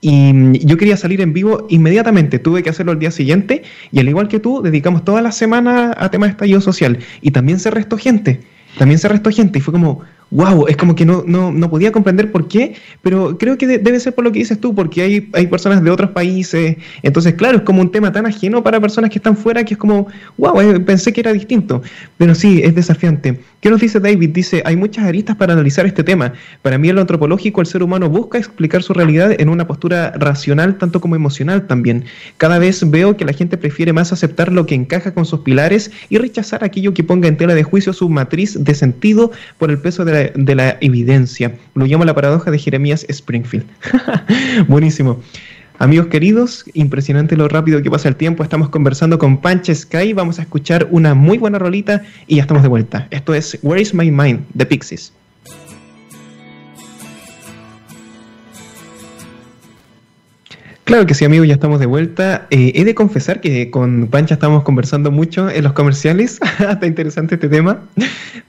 [0.00, 4.08] y yo quería salir en vivo inmediatamente, tuve que hacerlo el día siguiente y al
[4.08, 6.98] igual que tú, dedicamos toda la semana a temas de estallido social.
[7.20, 8.40] Y también se restó gente,
[8.78, 11.90] también se restó gente y fue como, wow, es como que no, no, no podía
[11.90, 15.28] comprender por qué, pero creo que debe ser por lo que dices tú, porque hay,
[15.32, 19.10] hay personas de otros países, entonces claro, es como un tema tan ajeno para personas
[19.10, 20.06] que están fuera que es como,
[20.36, 21.82] wow, eh, pensé que era distinto,
[22.16, 23.40] pero sí, es desafiante.
[23.60, 24.30] ¿Qué nos dice David?
[24.30, 26.32] Dice, hay muchas aristas para analizar este tema.
[26.62, 30.12] Para mí en lo antropológico el ser humano busca explicar su realidad en una postura
[30.16, 32.04] racional tanto como emocional también.
[32.36, 35.90] Cada vez veo que la gente prefiere más aceptar lo que encaja con sus pilares
[36.08, 39.78] y rechazar aquello que ponga en tela de juicio su matriz de sentido por el
[39.78, 41.56] peso de la de la evidencia.
[41.74, 43.66] Lo llamo la paradoja de Jeremías Springfield.
[44.68, 45.20] Buenísimo.
[45.80, 48.42] Amigos queridos, impresionante lo rápido que pasa el tiempo.
[48.42, 50.12] Estamos conversando con Pancha Sky.
[50.12, 53.06] Vamos a escuchar una muy buena rolita y ya estamos de vuelta.
[53.12, 55.12] Esto es Where is My Mind de Pixies.
[60.82, 62.46] Claro que sí, amigos, ya estamos de vuelta.
[62.50, 66.40] Eh, he de confesar que con Pancha estamos conversando mucho en los comerciales.
[66.58, 67.82] Está interesante este tema.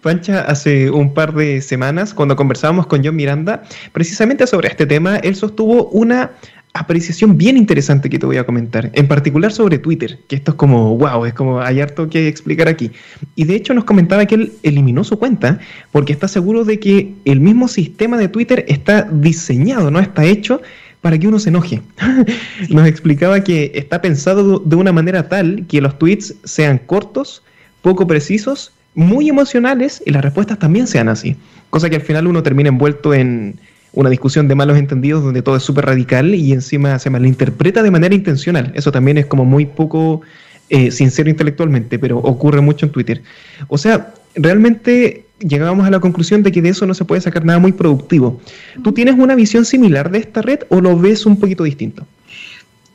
[0.01, 5.17] Pancha, hace un par de semanas, cuando conversábamos con John Miranda, precisamente sobre este tema,
[5.17, 6.31] él sostuvo una
[6.73, 10.57] apreciación bien interesante que te voy a comentar, en particular sobre Twitter, que esto es
[10.57, 12.91] como, wow, es como, hay harto que explicar aquí.
[13.35, 15.59] Y de hecho nos comentaba que él eliminó su cuenta
[15.91, 20.61] porque está seguro de que el mismo sistema de Twitter está diseñado, no está hecho
[21.01, 21.81] para que uno se enoje.
[22.69, 27.41] Nos explicaba que está pensado de una manera tal que los tweets sean cortos,
[27.81, 31.37] poco precisos, muy emocionales y las respuestas también sean así.
[31.69, 33.59] Cosa que al final uno termina envuelto en
[33.93, 37.91] una discusión de malos entendidos donde todo es súper radical y encima se malinterpreta de
[37.91, 38.71] manera intencional.
[38.75, 40.21] Eso también es como muy poco
[40.69, 43.23] eh, sincero intelectualmente, pero ocurre mucho en Twitter.
[43.67, 47.45] O sea, realmente llegábamos a la conclusión de que de eso no se puede sacar
[47.45, 48.39] nada muy productivo.
[48.83, 52.05] ¿Tú tienes una visión similar de esta red o lo ves un poquito distinto?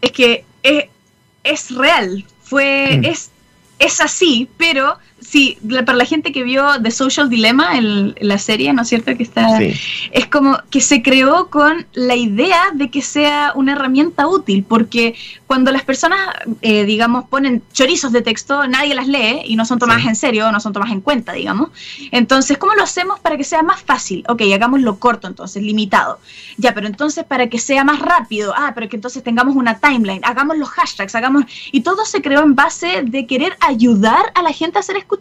[0.00, 3.04] Es que es, real, fue, mm.
[3.06, 3.30] es,
[3.78, 8.72] es así, pero sí, para la gente que vio The Social Dilemma, en la serie,
[8.72, 9.16] ¿no es cierto?
[9.16, 14.26] Que está, es como que se creó con la idea de que sea una herramienta
[14.26, 15.14] útil, porque
[15.46, 16.18] cuando las personas,
[16.62, 20.50] eh, digamos, ponen chorizos de texto, nadie las lee y no son tomadas en serio,
[20.52, 21.70] no son tomadas en cuenta, digamos.
[22.10, 24.24] Entonces, ¿cómo lo hacemos para que sea más fácil?
[24.28, 26.18] Ok, hagámoslo corto entonces, limitado.
[26.56, 30.20] Ya, pero entonces para que sea más rápido, ah, pero que entonces tengamos una timeline,
[30.24, 31.44] hagamos los hashtags, hagamos...
[31.72, 35.13] Y todo se creó en base de querer ayudar a la gente a ser escuchada.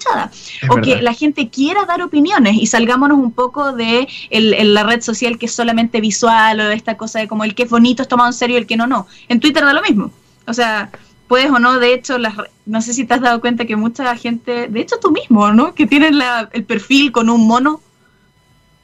[0.70, 5.38] O que la gente quiera dar opiniones y salgámonos un poco de la red social
[5.38, 8.08] que es solamente visual o de esta cosa de como el que es bonito es
[8.08, 9.08] tomado en serio y el que no, no.
[9.28, 10.12] En Twitter da lo mismo.
[10.46, 10.92] O sea,
[11.28, 14.16] puedes o no, de hecho, las, no sé si te has dado cuenta que mucha
[14.16, 15.74] gente, de hecho tú mismo, ¿no?
[15.74, 16.14] Que tienes
[16.52, 17.82] el perfil con un mono.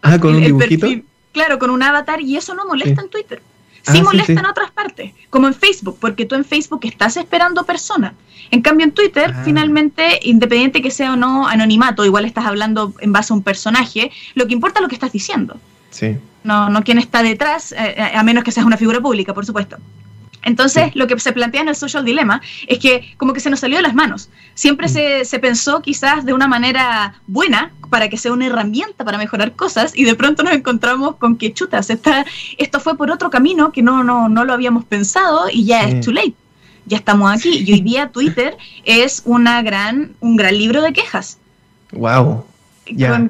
[0.02, 0.88] Ah, con un dibujito.
[1.32, 3.42] claro, con un avatar y eso no molesta en Twitter.
[3.86, 7.66] Ah, sí molesta en otras partes, como en Facebook, porque tú en Facebook estás esperando
[7.66, 8.14] personas.
[8.52, 9.42] En cambio, en Twitter, ah.
[9.44, 14.12] finalmente, independiente que sea o no anonimato, igual estás hablando en base a un personaje,
[14.36, 15.58] lo que importa es lo que estás diciendo.
[15.92, 16.18] Sí.
[16.44, 19.46] No, no quién está detrás, eh, eh, a menos que seas una figura pública, por
[19.46, 19.78] supuesto.
[20.44, 23.60] Entonces, lo que se plantea en el social dilema es que como que se nos
[23.60, 24.30] salió de las manos.
[24.54, 24.90] Siempre mm.
[24.90, 29.56] se, se, pensó quizás de una manera buena para que sea una herramienta para mejorar
[29.56, 32.26] cosas y de pronto nos encontramos con que chutas, esta,
[32.58, 36.06] esto fue por otro camino que no, no, no lo habíamos pensado y ya es
[36.06, 36.36] too late.
[36.90, 37.64] Ya estamos aquí.
[37.66, 41.38] Y hoy día Twitter es una gran, un gran libro de quejas.
[41.92, 42.44] Wow.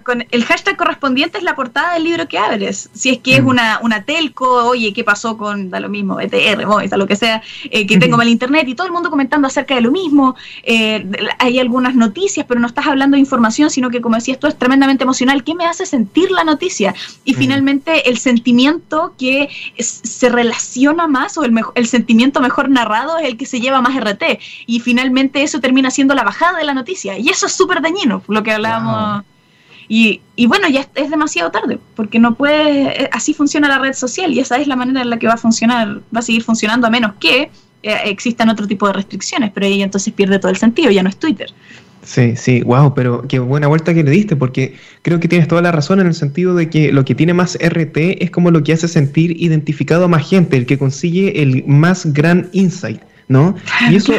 [0.03, 2.89] Con, el hashtag correspondiente es la portada del libro que abres.
[2.93, 3.47] Si es que es mm.
[3.47, 7.41] una, una telco, oye, ¿qué pasó con, da lo mismo, ETR, Movistar, lo que sea,
[7.71, 10.35] eh, que tengo mal internet y todo el mundo comentando acerca de lo mismo.
[10.63, 14.47] Eh, hay algunas noticias, pero no estás hablando de información, sino que como decías, esto
[14.47, 15.43] es tremendamente emocional.
[15.43, 16.93] ¿Qué me hace sentir la noticia?
[17.23, 17.37] Y mm.
[17.37, 23.37] finalmente el sentimiento que se relaciona más o el, el sentimiento mejor narrado es el
[23.37, 24.39] que se lleva más RT.
[24.65, 27.17] Y finalmente eso termina siendo la bajada de la noticia.
[27.17, 29.23] Y eso es súper dañino, lo que hablábamos.
[29.91, 34.31] Y, bueno, ya es demasiado tarde, porque no puede, eh, así funciona la red social
[34.31, 36.85] y esa es la manera en la que va a funcionar, va a seguir funcionando
[36.85, 37.49] a menos que
[37.81, 41.09] eh, existan otro tipo de restricciones, pero ella entonces pierde todo el sentido, ya no
[41.09, 41.49] es Twitter.
[42.03, 45.63] Sí, sí, wow, pero qué buena vuelta que le diste, porque creo que tienes toda
[45.63, 48.63] la razón en el sentido de que lo que tiene más RT es como lo
[48.63, 53.55] que hace sentir identificado a más gente, el que consigue el más gran insight, ¿no?
[53.89, 54.13] Y eso,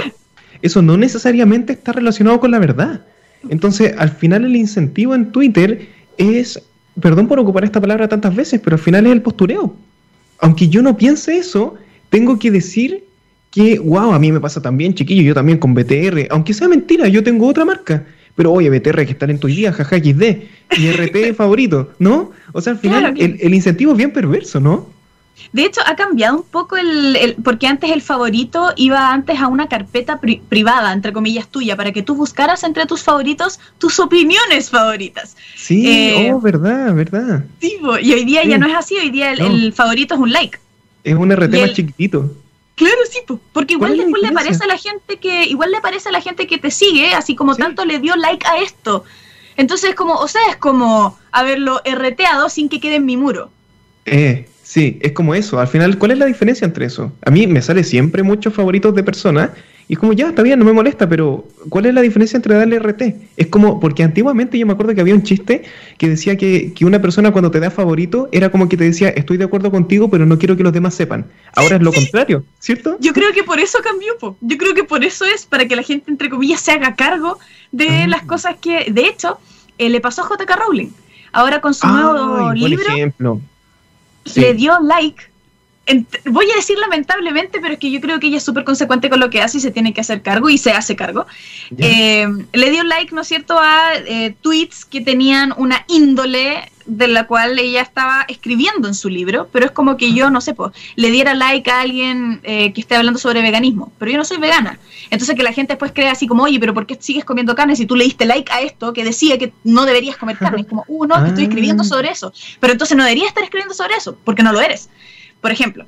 [0.63, 3.03] eso no necesariamente está relacionado con la verdad.
[3.49, 6.61] Entonces, al final el incentivo en Twitter es,
[7.01, 9.75] perdón por ocupar esta palabra tantas veces, pero al final es el postureo.
[10.41, 11.75] Aunque yo no piense eso,
[12.09, 13.05] tengo que decir
[13.51, 17.09] que, wow, a mí me pasa también, chiquillo, yo también con BTR, aunque sea mentira,
[17.09, 18.07] yo tengo otra marca.
[18.37, 20.23] Pero oye, BTR que estar en tu día, jaja XD,
[20.79, 22.31] y RT favorito, ¿no?
[22.53, 24.89] O sea, al final el, el incentivo es bien perverso, ¿no?
[25.53, 29.69] De hecho, ha cambiado un poco el, porque antes el favorito iba antes a una
[29.69, 35.37] carpeta privada, entre comillas tuya, para que tú buscaras entre tus favoritos tus opiniones favoritas.
[35.57, 37.45] Sí, eh, oh, verdad, verdad.
[37.61, 40.59] Sí, y hoy día ya no es así, hoy día el, favorito es un like.
[41.03, 42.31] Es un RT más chiquitito.
[42.77, 43.19] Claro, sí,
[43.53, 46.47] porque igual después le parece a la gente que, igual le parece a la gente
[46.47, 49.05] que te sigue, así como tanto le dio like a esto.
[49.57, 53.51] Entonces, como, o sea, es como haberlo RTado sin que quede en mi muro.
[54.07, 55.59] Eh, Sí, es como eso.
[55.59, 57.11] Al final, ¿cuál es la diferencia entre eso?
[57.27, 59.51] A mí me sale siempre muchos favoritos de personas
[59.89, 62.55] y es como, ya, está bien, no me molesta, pero ¿cuál es la diferencia entre
[62.55, 63.03] darle RT?
[63.37, 65.65] Es como, porque antiguamente yo me acuerdo que había un chiste
[65.99, 69.39] que decía que, una persona cuando te da favorito era como que te decía, estoy
[69.39, 71.27] de acuerdo contigo, pero no quiero que los demás sepan.
[71.57, 72.97] Ahora es lo contrario, ¿cierto?
[73.01, 74.37] Yo creo que por eso cambió, po.
[74.41, 77.41] yo creo que por eso es, para que la gente, entre comillas, se haga cargo
[77.73, 78.07] de ah.
[78.07, 79.41] las cosas que, de hecho,
[79.79, 80.91] eh, le pasó a JK Rowling.
[81.33, 82.85] Ahora con su nuevo libro...
[82.87, 83.41] Ejemplo
[84.35, 85.25] le dio like.
[86.27, 89.21] voy a decir lamentablemente, pero es que yo creo que ella es súper consecuente con
[89.21, 91.27] lo que hace y se tiene que hacer cargo y se hace cargo.
[91.79, 97.07] Eh, le dio like, ¿no es cierto?, a eh, tweets que tenían una índole de
[97.07, 100.55] la cual ella estaba escribiendo en su libro, pero es como que yo, no sé,
[100.55, 104.25] pues, le diera like a alguien eh, que esté hablando sobre veganismo, pero yo no
[104.25, 104.79] soy vegana.
[105.11, 107.77] Entonces que la gente después cree así como, oye, pero ¿por qué sigues comiendo carne
[107.77, 110.63] si tú le diste like a esto que decía que no deberías comer carne?
[110.63, 111.87] Es como, uh, no, que estoy escribiendo ah.
[111.87, 112.33] sobre eso.
[112.59, 114.91] Pero entonces no deberías estar escribiendo sobre eso, porque no lo eres,
[115.41, 115.87] por ejemplo.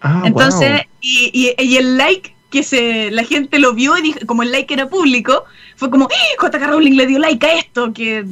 [0.00, 4.42] Ah, entonces, y, y el like que se, la gente lo vio y dijo, como
[4.42, 5.44] el like era público,
[5.76, 8.24] fue como, ¡Eh, JK Rowling le dio like a esto, que,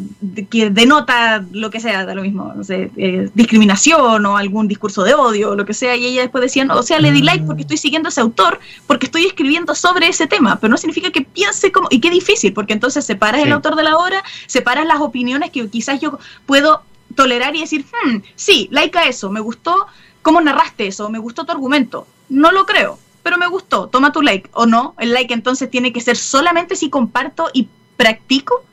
[0.49, 5.03] que denota lo que sea, da lo mismo, no sé, eh, discriminación o algún discurso
[5.03, 7.23] de odio o lo que sea, y ella después decía, no, o sea, le di
[7.23, 10.77] like porque estoy siguiendo a ese autor, porque estoy escribiendo sobre ese tema, pero no
[10.77, 14.23] significa que piense como, y qué difícil, porque entonces separas el autor de la obra,
[14.47, 16.83] separas las opiniones que quizás yo puedo
[17.15, 19.87] tolerar y decir, hmm, sí, like a eso, me gustó
[20.23, 24.23] cómo narraste eso, me gustó tu argumento, no lo creo pero me gustó, toma tu
[24.23, 24.95] like o no.
[24.99, 28.65] El like entonces tiene que ser solamente si comparto y practico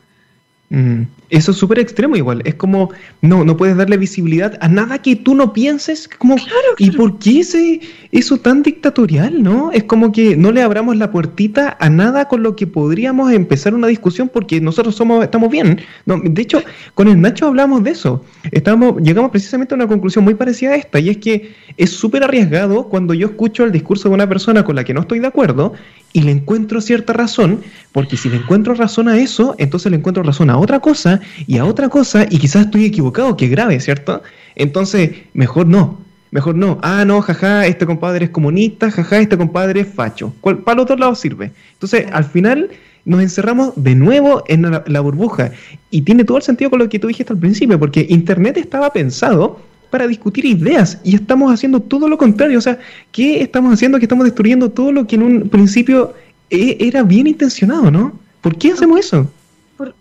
[0.70, 1.04] Mm.
[1.30, 2.42] Eso es súper extremo igual.
[2.46, 2.90] Es como,
[3.22, 6.08] no, no puedes darle visibilidad a nada que tú no pienses.
[6.08, 6.36] Como,
[6.78, 9.72] ¿Y por qué ese, eso tan dictatorial, no?
[9.74, 13.74] Es como que no le abramos la puertita a nada con lo que podríamos empezar
[13.74, 15.82] una discusión porque nosotros somos, estamos bien.
[16.06, 16.62] No, de hecho,
[16.94, 18.24] con el Nacho hablamos de eso.
[18.52, 22.24] Estamos, llegamos precisamente a una conclusión muy parecida a esta, y es que es súper
[22.24, 25.28] arriesgado cuando yo escucho el discurso de una persona con la que no estoy de
[25.28, 25.74] acuerdo
[26.18, 30.24] y le encuentro cierta razón, porque si le encuentro razón a eso, entonces le encuentro
[30.24, 34.24] razón a otra cosa y a otra cosa y quizás estoy equivocado, que grave, ¿cierto?
[34.56, 36.00] Entonces, mejor no,
[36.32, 36.80] mejor no.
[36.82, 40.34] Ah, no, jaja, este compadre es comunista, jaja, este compadre es facho.
[40.42, 41.52] Para el otro lado sirve.
[41.74, 42.72] Entonces, al final
[43.06, 45.52] nos encerramos de nuevo en la, la burbuja
[45.92, 48.92] y tiene todo el sentido con lo que tú dijiste al principio, porque Internet estaba
[48.92, 52.58] pensado para discutir ideas y estamos haciendo todo lo contrario.
[52.58, 52.80] O sea,
[53.12, 54.00] ¿qué estamos haciendo?
[54.00, 56.14] Que estamos destruyendo todo lo que en un principio
[56.50, 58.20] e, era bien intencionado, ¿no?
[58.42, 59.30] ¿Por qué hacemos eso?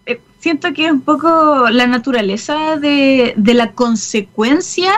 [0.07, 4.92] Eh, siento que es un poco la naturaleza de, de la consecuencia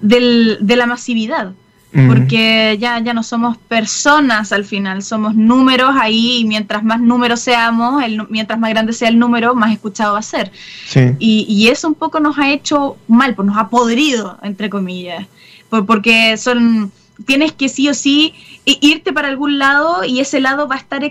[0.00, 1.54] del, de la masividad
[2.08, 7.40] porque ya, ya no somos personas al final, somos números ahí y mientras más números
[7.40, 10.50] seamos, el, mientras más grande sea el número, más escuchado va a ser.
[11.18, 15.26] Y, y, eso un poco nos ha hecho mal, pues nos ha podrido, entre comillas,
[15.68, 16.90] porque son,
[17.26, 21.04] tienes que sí o sí irte para algún lado y ese lado va a estar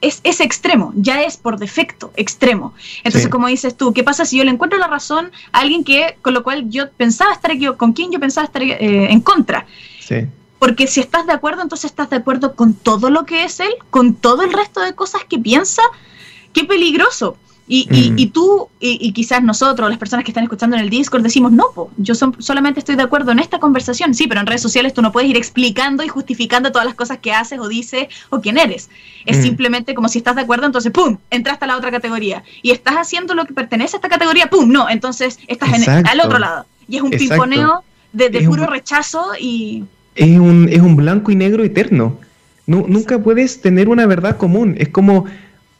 [0.00, 2.74] es, es extremo, ya es por defecto extremo.
[3.02, 6.16] Entonces, como dices tú, ¿qué pasa si yo le encuentro la razón a alguien que
[6.22, 8.76] con lo cual yo pensaba estar con quien yo pensaba estar eh,
[9.10, 9.66] en contra?
[10.00, 10.26] Sí.
[10.58, 13.72] Porque si estás de acuerdo, entonces estás de acuerdo con todo lo que es él,
[13.90, 15.82] con todo el resto de cosas que piensa.
[16.52, 17.36] Qué peligroso.
[17.68, 18.30] Y, y, mm.
[18.30, 21.64] tú, y, quizás nosotros, las personas que están escuchando en el Discord, decimos, no,
[21.96, 24.14] yo solamente estoy de acuerdo en esta conversación.
[24.14, 27.18] Sí, pero en redes sociales tú no puedes ir explicando y justificando todas las cosas
[27.18, 28.88] que haces o dices o quién eres.
[29.24, 29.42] Es mm.
[29.42, 32.44] simplemente como si estás de acuerdo, entonces, ¡pum!, entraste a la otra categoría.
[32.62, 36.20] Y estás haciendo lo que pertenece a esta categoría, ¡pum!, no, entonces estás en, al
[36.20, 36.66] otro lado.
[36.88, 39.84] Y es un pimponeo de, puro rechazo y...
[40.14, 42.18] Es un, es un blanco y negro eterno.
[42.66, 44.76] No, nunca puedes tener una verdad común.
[44.78, 45.26] Es como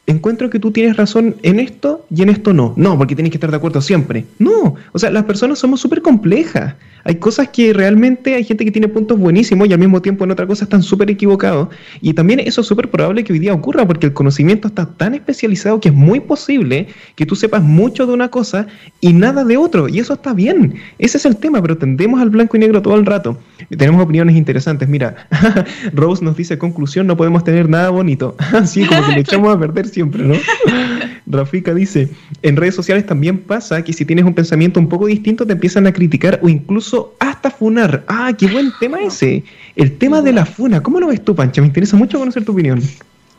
[0.06, 2.74] encuentro que tú tienes razón en esto y en esto no.
[2.76, 4.24] No, porque tienes que estar de acuerdo siempre.
[4.38, 6.74] No, o sea, las personas somos súper complejas.
[7.04, 10.32] Hay cosas que realmente hay gente que tiene puntos buenísimos y al mismo tiempo en
[10.32, 11.68] otra cosa están súper equivocados.
[12.00, 15.14] Y también eso es súper probable que hoy día ocurra porque el conocimiento está tan
[15.14, 18.66] especializado que es muy posible que tú sepas mucho de una cosa
[19.00, 19.88] y nada de otro.
[19.88, 20.74] Y eso está bien.
[20.98, 23.38] Ese es el tema, pero tendemos al blanco y negro todo el rato.
[23.76, 24.88] tenemos opiniones interesantes.
[24.88, 25.28] Mira,
[25.94, 28.34] Rose nos dice, conclusión, no podemos tener nada bonito.
[28.52, 30.34] Así como que le echamos a perder siempre, ¿no?
[31.26, 32.10] Rafika dice,
[32.42, 35.86] en redes sociales también pasa que si tienes un pensamiento un poco distinto te empiezan
[35.86, 38.04] a criticar o incluso hasta funar.
[38.06, 39.42] Ah, qué buen tema ese.
[39.74, 40.82] El tema de la funa.
[40.82, 41.62] ¿Cómo lo ves tú, Pancha?
[41.62, 42.82] Me interesa mucho conocer tu opinión.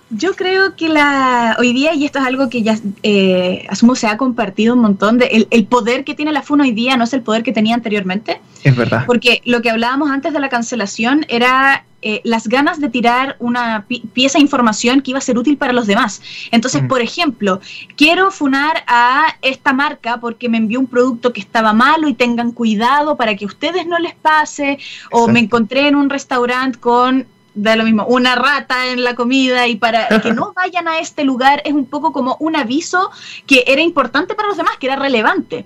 [0.10, 4.08] Yo creo que la hoy día, y esto es algo que ya eh, asumo se
[4.08, 7.14] ha compartido un montón, de el, poder que tiene la FUNA hoy día no es
[7.14, 8.40] el poder que tenía anteriormente.
[8.64, 9.04] Es verdad.
[9.06, 13.86] Porque lo que hablábamos antes de la cancelación era eh, las ganas de tirar una
[14.14, 16.22] pieza de información que iba a ser útil para los demás.
[16.52, 16.88] Entonces, mm.
[16.88, 17.60] por ejemplo,
[17.98, 22.52] quiero funar a esta marca porque me envió un producto que estaba malo y tengan
[22.52, 24.78] cuidado para que a ustedes no les pase,
[25.12, 27.26] o me encontré en un restaurante con
[27.58, 31.24] da lo mismo, una rata en la comida y para que no vayan a este
[31.24, 33.10] lugar es un poco como un aviso
[33.46, 35.66] que era importante para los demás, que era relevante.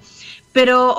[0.53, 0.97] Pero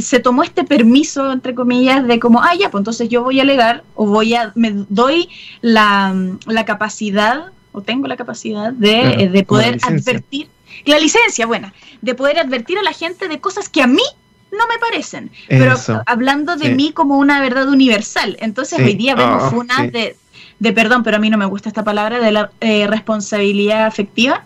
[0.00, 3.42] se tomó este permiso, entre comillas, de como, ah, ya, pues entonces yo voy a
[3.42, 5.28] alegar o voy a, me doy
[5.60, 6.14] la,
[6.46, 10.48] la capacidad, o tengo la capacidad de, eh, de poder advertir,
[10.86, 14.02] la licencia, buena, de poder advertir a la gente de cosas que a mí
[14.50, 15.74] no me parecen, pero
[16.06, 18.36] hablando de mí como una verdad universal.
[18.40, 20.16] Entonces hoy día vemos oh, una de,
[20.58, 24.44] de, perdón, pero a mí no me gusta esta palabra, de la eh, responsabilidad afectiva.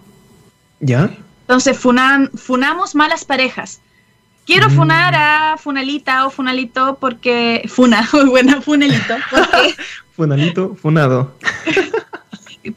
[0.81, 1.11] ¿Ya?
[1.43, 3.81] Entonces funamos malas parejas.
[4.45, 4.73] Quiero mm.
[4.73, 7.63] funar a Funalita o Funalito porque...
[7.69, 9.15] Funa, muy buena, Funelito.
[9.31, 9.75] Porque,
[10.17, 11.35] Funalito, funado.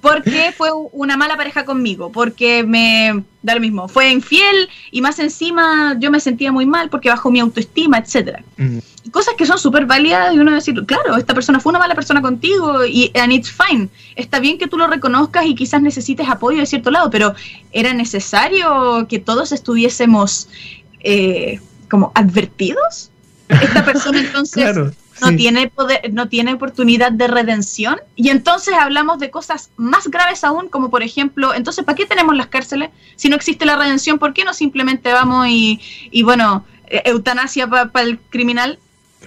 [0.02, 5.19] porque fue una mala pareja conmigo, porque me da lo mismo, fue infiel y más
[5.19, 8.43] encima yo me sentía muy mal porque bajó mi autoestima, etcétera.
[8.58, 8.80] Mm.
[9.12, 12.21] Cosas que son súper válidas y uno decir, claro, esta persona fue una mala persona
[12.21, 13.88] contigo y and it's fine.
[14.15, 17.36] Está bien que tú lo reconozcas y quizás necesites apoyo de cierto lado, pero
[17.71, 20.50] era necesario que todos estuviésemos
[21.02, 23.12] eh, como advertidos.
[23.48, 27.99] Esta persona entonces no tiene poder, no tiene oportunidad de redención.
[28.15, 32.36] Y entonces hablamos de cosas más graves aún, como por ejemplo, entonces, ¿para qué tenemos
[32.36, 34.19] las cárceles si no existe la redención?
[34.19, 35.80] ¿Por qué no simplemente vamos y,
[36.12, 38.80] y bueno, e, eutanasia para el criminal?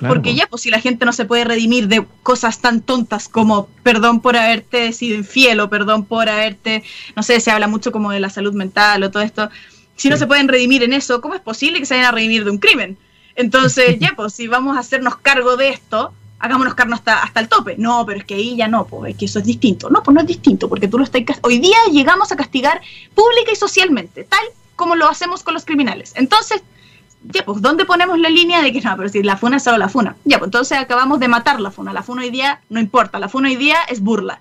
[0.06, 3.66] Porque ya, pues si la gente no se puede redimir de cosas tan tontas como
[3.82, 6.84] perdón por haberte sido infiel o perdón por haberte,
[7.16, 9.50] no sé, se habla mucho como de la salud mental o todo esto,
[9.96, 12.44] si no se pueden redimir en eso, ¿cómo es posible que se vayan a redimir
[12.44, 12.96] de un crimen?
[13.38, 17.48] Entonces, ya, pues si vamos a hacernos cargo de esto, hagámonos cargo hasta, hasta el
[17.48, 17.76] tope.
[17.78, 19.88] No, pero es que ahí ya no, pues es que eso es distinto.
[19.90, 21.22] No, pues no es distinto, porque tú lo estás...
[21.42, 22.80] Hoy día llegamos a castigar
[23.14, 24.40] pública y socialmente, tal
[24.74, 26.14] como lo hacemos con los criminales.
[26.16, 26.64] Entonces,
[27.22, 29.78] ya, pues, ¿dónde ponemos la línea de que no, pero si la funa es solo
[29.78, 30.16] la funa?
[30.24, 31.92] Ya, pues entonces acabamos de matar la funa.
[31.92, 34.40] La funa hoy día no importa, la funa hoy día es burla.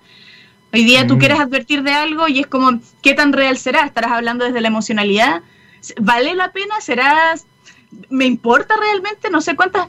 [0.72, 1.18] Hoy día tú mm.
[1.20, 3.86] quieres advertir de algo y es como, ¿qué tan real será?
[3.86, 5.42] ¿Estarás hablando desde la emocionalidad?
[6.00, 6.80] ¿Vale la pena?
[6.80, 7.46] ¿Serás
[8.10, 9.88] me importa realmente, no sé cuántas.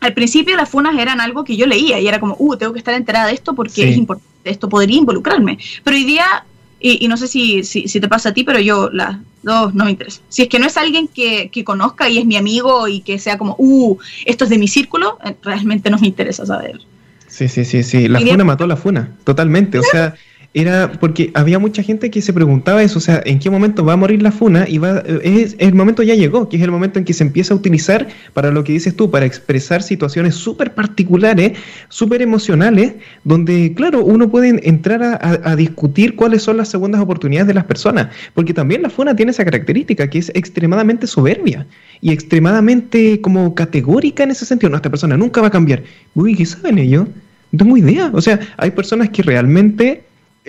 [0.00, 2.78] Al principio las funas eran algo que yo leía y era como, uh, tengo que
[2.78, 5.58] estar enterada de esto porque es importante, esto podría involucrarme.
[5.84, 6.44] Pero hoy día,
[6.80, 9.90] y, no sé si, si, te pasa a ti, pero yo las dos no me
[9.90, 10.22] interesa.
[10.30, 13.18] Si es que no es alguien que, que, conozca y es mi amigo y que
[13.18, 16.80] sea como, uh, esto es de mi círculo, eh, realmente no me interesa saber.
[17.26, 18.08] Sí, sí, sí, sí.
[18.08, 19.78] La funa mató a la funa, totalmente.
[19.78, 20.14] O sea,
[20.52, 23.92] era porque había mucha gente que se preguntaba eso, o sea, ¿en qué momento va
[23.92, 24.68] a morir la funa?
[24.68, 27.56] Y va, el momento ya llegó, que es el momento en que se empieza a
[27.56, 31.52] utilizar para lo que dices tú, para expresar situaciones súper particulares,
[31.88, 37.54] súper emocionales, donde, claro, uno puede entrar a, discutir cuáles son las segundas oportunidades de
[37.54, 41.66] las personas, porque también la funa tiene esa característica, que es extremadamente soberbia
[42.00, 44.70] y extremadamente como categórica en ese sentido.
[44.70, 45.82] No, esta persona nunca va a cambiar.
[46.14, 47.06] Uy, ¿qué saben ellos?
[47.52, 48.10] No tengo idea.
[48.12, 50.02] O sea, hay personas que realmente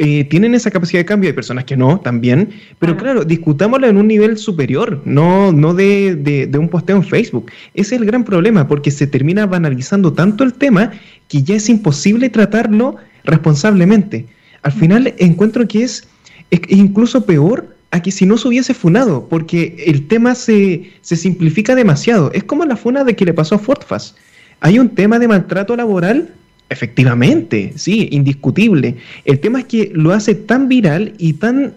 [0.03, 2.49] eh, tienen esa capacidad de cambio, hay personas que no, también,
[2.79, 7.51] pero claro, discutámoslo en un nivel superior, no, no de, de, un posteo en Facebook.
[7.75, 10.91] Ese es el gran problema, porque se termina banalizando tanto el tema
[11.27, 12.95] que ya es imposible tratarlo
[13.25, 14.25] responsablemente.
[14.63, 16.07] Al final encuentro que es,
[16.49, 21.15] es incluso peor a que si no se hubiese funado, porque el tema se, se
[21.15, 22.31] simplifica demasiado.
[22.33, 24.17] Es como la funa de que le pasó a Fortfast.
[24.61, 26.33] Hay un tema de maltrato laboral
[26.71, 28.95] Efectivamente, sí, indiscutible.
[29.25, 31.73] El tema es que lo hace tan viral y tan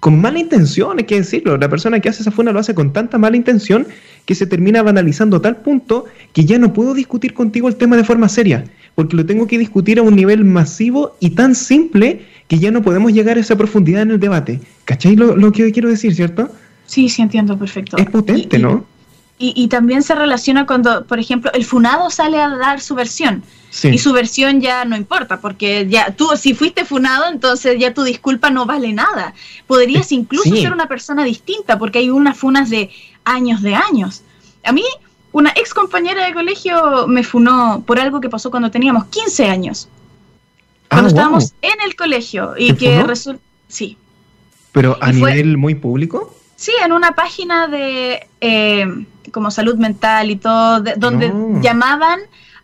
[0.00, 1.58] con mala intención, hay que decirlo.
[1.58, 3.86] La persona que hace esa funa lo hace con tanta mala intención
[4.24, 7.98] que se termina banalizando a tal punto que ya no puedo discutir contigo el tema
[7.98, 8.64] de forma seria,
[8.94, 12.80] porque lo tengo que discutir a un nivel masivo y tan simple que ya no
[12.80, 14.60] podemos llegar a esa profundidad en el debate.
[14.86, 16.48] ¿Cacháis lo, que quiero decir, cierto?
[16.86, 17.98] Sí, sí, entiendo perfecto.
[17.98, 18.86] Es potente, ¿no?
[19.44, 23.42] Y, también se relaciona cuando, por ejemplo, el funado sale a dar su versión.
[23.82, 28.04] Y su versión ya no importa, porque ya tú, si fuiste funado, entonces ya tu
[28.04, 29.34] disculpa no vale nada.
[29.66, 32.90] Podrías incluso ser una persona distinta, porque hay unas funas de
[33.24, 34.22] años de años.
[34.62, 34.84] A mí,
[35.32, 39.88] una ex compañera de colegio me funó por algo que pasó cuando teníamos 15 años.
[40.88, 43.42] Cuando ah, estábamos en el colegio y que resulta.
[43.66, 43.96] Sí.
[44.70, 46.32] ¿Pero a nivel muy público?
[46.62, 48.86] Sí, en una página de eh,
[49.32, 52.20] como salud mental y todo, donde llamaban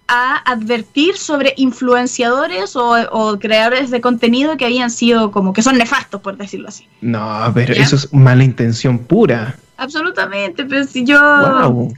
[0.06, 6.20] a advertir sobre influenciadores o, creadores de contenido que habían sido como que son nefastos,
[6.20, 6.86] por decirlo así.
[7.00, 9.56] No, pero eso es mala intención pura.
[9.76, 11.18] Absolutamente, pero si yo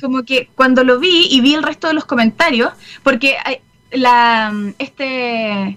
[0.01, 2.72] como que cuando lo vi y vi el resto de los comentarios,
[3.03, 3.36] porque
[3.92, 5.76] la este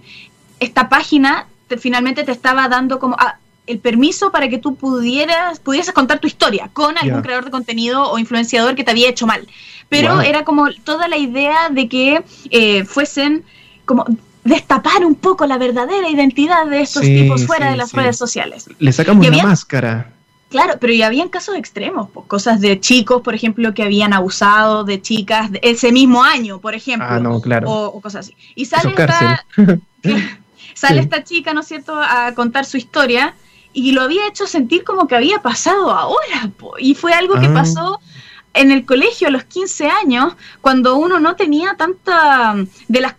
[0.62, 1.48] esta página
[1.78, 3.36] finalmente te estaba dando como ah,
[3.66, 8.10] el permiso para que tú pudieras, pudieses contar tu historia con algún creador de contenido
[8.12, 9.48] o influenciador que te había hecho mal.
[9.90, 13.44] Pero era como toda la idea de que eh, fuesen
[13.86, 14.06] como
[14.44, 18.70] destapar un poco la verdadera identidad de estos tipos fuera de las redes sociales.
[18.80, 20.10] Le sacamos la máscara.
[20.50, 25.02] Claro, pero ya habían casos extremos, cosas de chicos, por ejemplo, que habían abusado de
[25.02, 27.08] chicas ese mismo año, por ejemplo.
[27.10, 27.72] Ah, no, claro.
[27.72, 28.36] O, cosas así.
[28.54, 29.46] Y sale esta,
[30.76, 33.34] sale esta chica, ¿no es cierto?, a contar su historia
[33.74, 37.54] y lo había hecho sentir como que había pasado ahora, y fue algo que ah.
[37.54, 38.00] pasó
[38.54, 42.56] en el colegio a los 15 años, cuando uno no tenía tanta,
[42.88, 43.16] de las,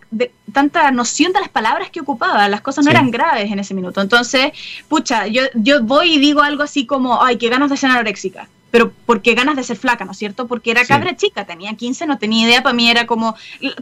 [0.53, 4.01] tanta noción de las palabras que ocupaba, las cosas no eran graves en ese minuto.
[4.01, 4.53] Entonces,
[4.87, 8.47] pucha, yo, yo voy y digo algo así como, ay, qué ganas de ser anoréxica.
[8.71, 10.47] Pero porque ganas de ser flaca, ¿no es cierto?
[10.47, 13.35] Porque era cabra chica, tenía 15, no tenía idea, para mí era como,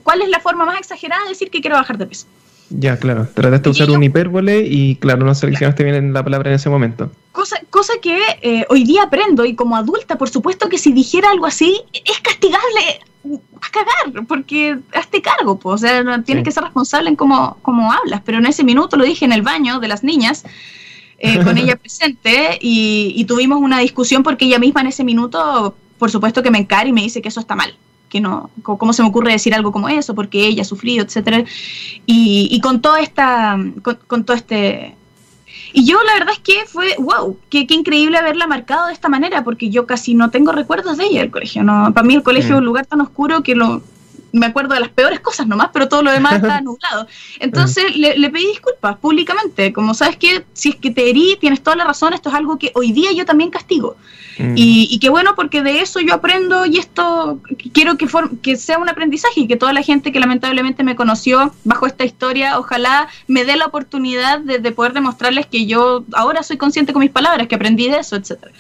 [0.03, 2.28] ¿cuál es la forma más exagerada de decir que quiero bajar de peso?
[2.70, 3.28] Ya, claro.
[3.34, 7.11] Trataste de usar un hipérbole y, claro, no seleccionaste bien la palabra en ese momento.
[7.32, 11.30] Cosa, cosa que eh, hoy día aprendo y como adulta, por supuesto que si dijera
[11.30, 13.01] algo así, es castigable
[13.61, 17.57] a cagar, porque hazte cargo, pues, o sea, no, tienes que ser responsable en cómo,
[17.61, 18.22] cómo hablas.
[18.26, 20.43] Pero en ese minuto lo dije en el baño de las niñas.
[21.20, 26.11] Eh, con ella presente y, tuvimos una discusión porque ella misma en ese minuto, por
[26.11, 27.78] supuesto que me encara y me dice que eso está mal
[28.14, 31.43] que no, cómo se me ocurre decir algo como eso, porque ella ha sufrido, etcétera.
[32.05, 34.95] Y, con toda esta, con, todo este
[35.74, 39.09] y yo la verdad es que fue, wow, qué, qué, increíble haberla marcado de esta
[39.09, 41.64] manera, porque yo casi no tengo recuerdos de ella del colegio.
[41.64, 42.68] No, para mí el colegio es un mm.
[42.68, 43.82] lugar tan oscuro que lo,
[44.34, 47.08] me acuerdo de las peores cosas nomás, pero todo lo demás está nublado.
[47.40, 51.62] Entonces le, le, pedí disculpas públicamente, como sabes que si es que te herí, tienes
[51.62, 53.96] toda la razón, esto es algo que hoy día yo también castigo.
[54.40, 54.58] Mm.
[54.58, 57.40] Y, y qué bueno porque de eso yo aprendo y esto
[57.72, 58.08] quiero que,
[58.42, 62.04] que sea un aprendizaje y que toda la gente que lamentablemente me conoció bajo esta
[62.04, 67.02] historia, ojalá me dé la oportunidad de, poder demostrarles que yo ahora soy consciente con
[67.02, 68.52] mis palabras, que aprendí de eso, etcétera.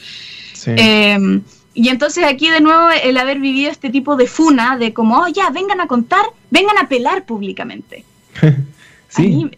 [0.53, 0.71] Sí.
[0.77, 1.41] Em,
[1.73, 5.27] y entonces aquí de nuevo el haber vivido este tipo de funa, de como, oh,
[5.27, 8.05] ya, vengan a contar, vengan a pelar públicamente.
[9.09, 9.49] sí.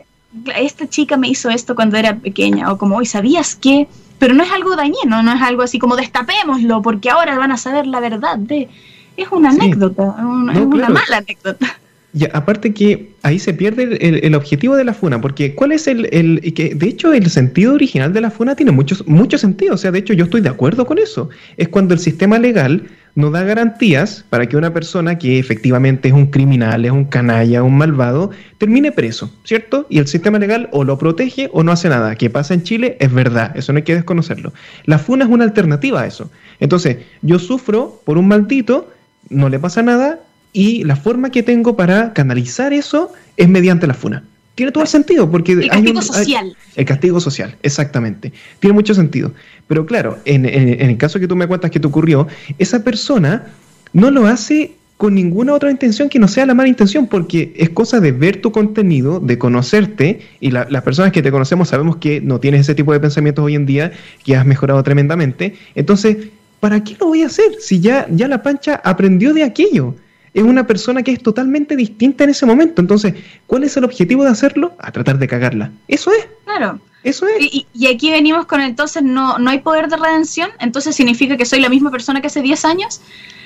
[0.55, 3.87] esta chica me hizo esto cuando era pequeña, o como, hoy ¿sabías qué?
[4.17, 7.57] Pero no es algo dañino, no es algo así como destapémoslo, porque ahora van a
[7.57, 8.69] saber la verdad de...
[9.17, 10.15] Es una anécdota,
[10.53, 11.79] es una mala anécdota.
[12.17, 16.09] Y aparte que ahí se pierde el, objetivo de la funa, porque ¿cuál es el,
[16.55, 19.91] que de hecho el sentido original de la funa tiene muchos mucho sentido, o sea,
[19.91, 21.29] de hecho yo estoy de acuerdo con eso.
[21.57, 26.13] Es cuando el sistema legal no da garantías para que una persona que efectivamente es
[26.13, 29.85] un criminal, es un canalla, un malvado, termine preso, ¿cierto?
[29.89, 32.15] Y el sistema legal o lo protege o no hace nada.
[32.15, 32.95] ¿Qué pasa en Chile?
[33.01, 34.53] Es verdad, eso no hay que desconocerlo.
[34.85, 36.31] La funa es una alternativa a eso.
[36.61, 38.89] Entonces, yo sufro por un maldito,
[39.29, 40.19] no le pasa nada,
[40.55, 44.23] y la forma que tengo para canalizar eso es mediante la funa.
[44.55, 45.51] Tiene todo el sentido, porque...
[45.51, 46.57] El castigo social.
[46.77, 48.31] el castigo social, exactamente.
[48.61, 49.33] Tiene mucho sentido.
[49.67, 53.47] Pero claro, en, el caso que tú me cuentas que te ocurrió, esa persona
[53.91, 57.71] no lo hace con ninguna otra intención que no sea la mala intención, porque es
[57.71, 62.21] cosa de ver tu contenido, de conocerte, y las personas que te conocemos sabemos que
[62.21, 63.91] no tienes ese tipo de pensamientos hoy en día,
[64.23, 65.55] que has mejorado tremendamente.
[65.75, 66.15] Entonces,
[66.61, 67.57] ¿para qué lo voy a hacer?
[67.59, 69.95] Si ya, ya la pancha aprendió de aquello.
[70.35, 72.81] Es una persona que es totalmente distinta en ese momento.
[72.81, 73.15] Entonces,
[73.47, 74.73] ¿cuál es el objetivo de hacerlo?
[74.77, 75.71] A tratar de cagarla.
[75.87, 76.27] Eso es.
[76.43, 76.79] Claro.
[77.03, 77.35] Eso es.
[77.39, 81.45] Y, y, aquí venimos con entonces no, no hay poder de redención, entonces significa que
[81.45, 82.99] soy la misma persona que hace 10 años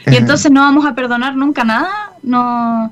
[0.05, 2.13] y entonces no vamos a perdonar nunca nada.
[2.23, 2.91] No.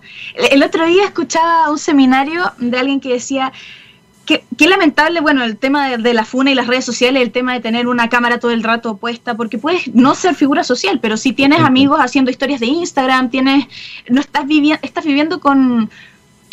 [0.51, 3.51] El otro día escuchaba un seminario de alguien que decía
[4.27, 7.61] qué lamentable, bueno, el tema de, la funa y las redes sociales, el tema de
[7.61, 11.31] tener una cámara todo el rato puesta, porque puedes no ser figura social, pero si
[11.31, 13.65] tienes amigos haciendo historias de Instagram, tienes,
[14.09, 15.89] no estás viviendo, estás viviendo con,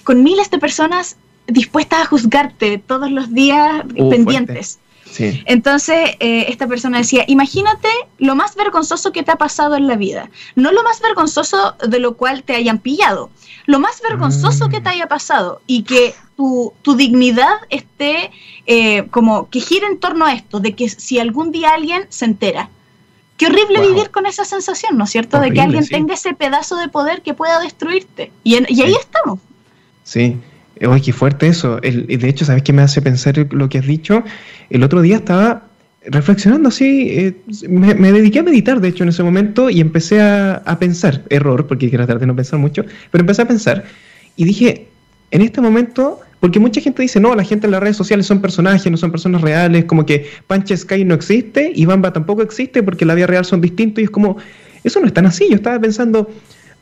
[0.05, 1.16] con miles de personas
[1.47, 4.79] dispuestas a juzgarte todos los días uh, pendientes.
[5.18, 9.97] Entonces, eh, esta persona decía, imagínate lo más vergonzoso que te ha pasado en la
[9.97, 10.31] vida.
[10.57, 13.31] No lo más vergonzoso de lo cual te hayan pillado.
[13.66, 18.30] Lo más vergonzoso que te haya pasado y que tu, dignidad esté
[18.66, 22.24] eh, como que gire en torno a esto, de que si algún día alguien se
[22.24, 22.70] entera.
[23.37, 25.41] Qué horrible vivir con esa sensación, ¿no es cierto?
[25.41, 28.30] de que alguien tenga ese pedazo de poder que pueda destruirte.
[28.45, 29.41] Y, y ahí estamos.
[30.05, 30.39] Sí,
[30.87, 31.80] Oye, qué fuerte eso.
[31.82, 34.24] El, de hecho, ¿sabes qué me hace pensar lo que has dicho?
[34.70, 35.68] El otro día estaba
[36.07, 37.35] reflexionando así, eh,
[37.68, 41.89] me, dediqué a meditar, de hecho, en ese momento y empecé a, pensar, error, porque
[41.89, 43.85] quiero tratar de no pensar mucho, pero empecé a pensar
[44.37, 44.89] y dije,
[45.30, 48.42] en este momento, porque mucha gente dice, no, la gente en las redes sociales son
[48.42, 52.82] personajes, no son personas reales, como que Pancha Sky no existe y Bamba tampoco existe
[52.82, 54.36] porque la vida real son distintos y es como,
[54.82, 55.47] eso no es tan así.
[55.49, 56.30] Yo estaba pensando,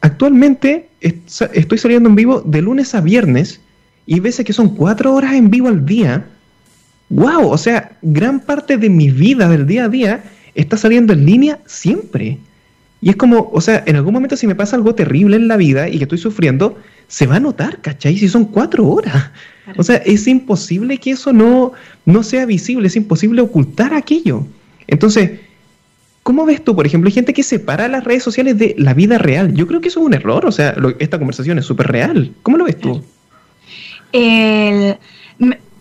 [0.01, 3.61] actualmente estoy saliendo en vivo de lunes a viernes
[4.05, 6.27] y veces que son cuatro horas en vivo al día,
[7.11, 10.25] wow, o sea, gran parte de mi vida del día a día
[10.57, 12.37] está saliendo en línea siempre.
[13.01, 15.57] Y es como, o sea, en algún momento si me pasa algo terrible en la
[15.57, 16.79] vida y que estoy sufriendo,
[17.13, 18.17] se va a notar, ¿cachai?
[18.17, 19.31] Si son cuatro horas.
[19.77, 21.73] O sea, es imposible que eso no,
[22.07, 24.47] no sea visible, es imposible ocultar aquello.
[24.87, 25.41] Entonces,
[26.23, 29.19] ¿cómo ves tú, por ejemplo, hay gente que separa las redes sociales de la vida
[29.19, 29.53] real?
[29.53, 32.33] Yo creo que eso es un error, o sea, esta conversación es súper real.
[32.43, 33.05] ¿Cómo lo ves tú?
[34.15, 34.97] el,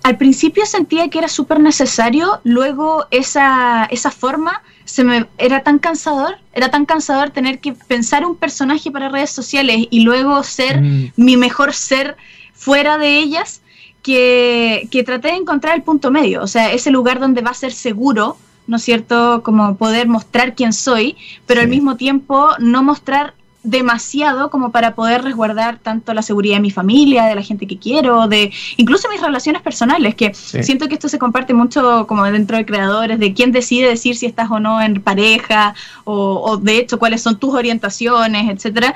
[0.03, 5.79] al principio sentía que era súper necesario, luego esa, esa forma se me era tan
[5.79, 10.81] cansador, era tan cansador tener que pensar un personaje para redes sociales y luego ser
[10.81, 11.11] mm.
[11.17, 12.17] mi mejor ser
[12.53, 13.61] fuera de ellas,
[14.01, 17.55] que, que, traté de encontrar el punto medio, o sea, ese lugar donde va a
[17.55, 18.35] ser seguro,
[18.65, 19.43] ¿no es cierto?
[19.43, 25.23] Como poder mostrar quién soy, pero al mismo tiempo no mostrar demasiado como para poder
[25.23, 29.21] resguardar tanto la seguridad de mi familia, de la gente que quiero, de incluso mis
[29.21, 33.51] relaciones personales, que siento que esto se comparte mucho como dentro de creadores, de quién
[33.51, 38.49] decide decir si estás o no en pareja, o, de hecho cuáles son tus orientaciones,
[38.49, 38.95] etcétera.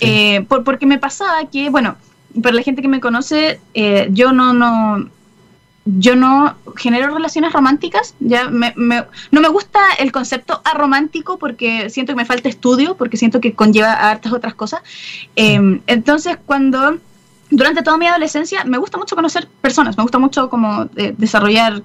[0.00, 1.96] Eh, porque me pasaba que, bueno,
[2.42, 5.08] para la gente que me conoce, eh, yo no, no,
[5.98, 12.12] yo no genero relaciones románticas, ya me, no me gusta el concepto aromántico porque siento
[12.12, 14.82] que me falta estudio, porque siento que conlleva a hartas otras cosas.
[15.36, 16.98] Em, entonces, cuando
[17.50, 21.82] durante toda mi adolescencia me gusta mucho conocer personas, me gusta mucho como eh, desarrollar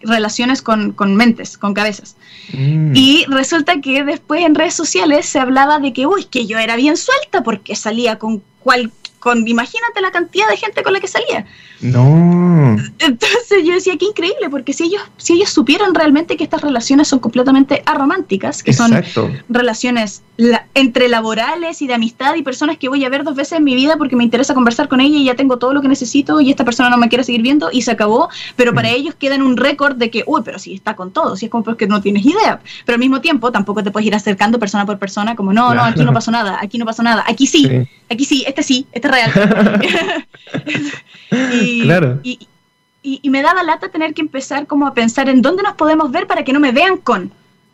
[0.00, 2.16] relaciones con, mentes, con cabezas.
[2.52, 2.92] Mm.
[2.94, 6.76] Y resulta que después en redes sociales se hablaba de que, uy, que yo era
[6.76, 11.46] bien suelta porque salía con cualquier imagínate la cantidad de gente con la que salía.
[11.80, 12.76] No.
[12.98, 17.08] Entonces yo decía, qué increíble, porque si ellos, si ellos supieran realmente que estas relaciones
[17.08, 18.92] son completamente arománticas, que son
[19.48, 20.22] relaciones
[20.74, 23.74] entre laborales y de amistad y personas que voy a ver dos veces en mi
[23.74, 26.50] vida porque me interesa conversar con ella y ya tengo todo lo que necesito y
[26.50, 28.94] esta persona no me quiere seguir viendo y se acabó, pero para mm.
[28.94, 31.50] ellos queda en un récord de que, uy, pero si está con todo, si es
[31.50, 34.84] como que no tienes idea, pero al mismo tiempo tampoco te puedes ir acercando persona
[34.84, 37.86] por persona como, no, no, aquí no pasó nada, aquí no pasó nada, aquí sí,
[38.10, 40.26] aquí sí, este sí, este es real.
[41.52, 42.20] y, claro.
[42.22, 42.48] Y,
[43.02, 46.26] y, me daba lata tener que empezar como a pensar en dónde nos podemos ver
[46.26, 47.32] para que no me vean con.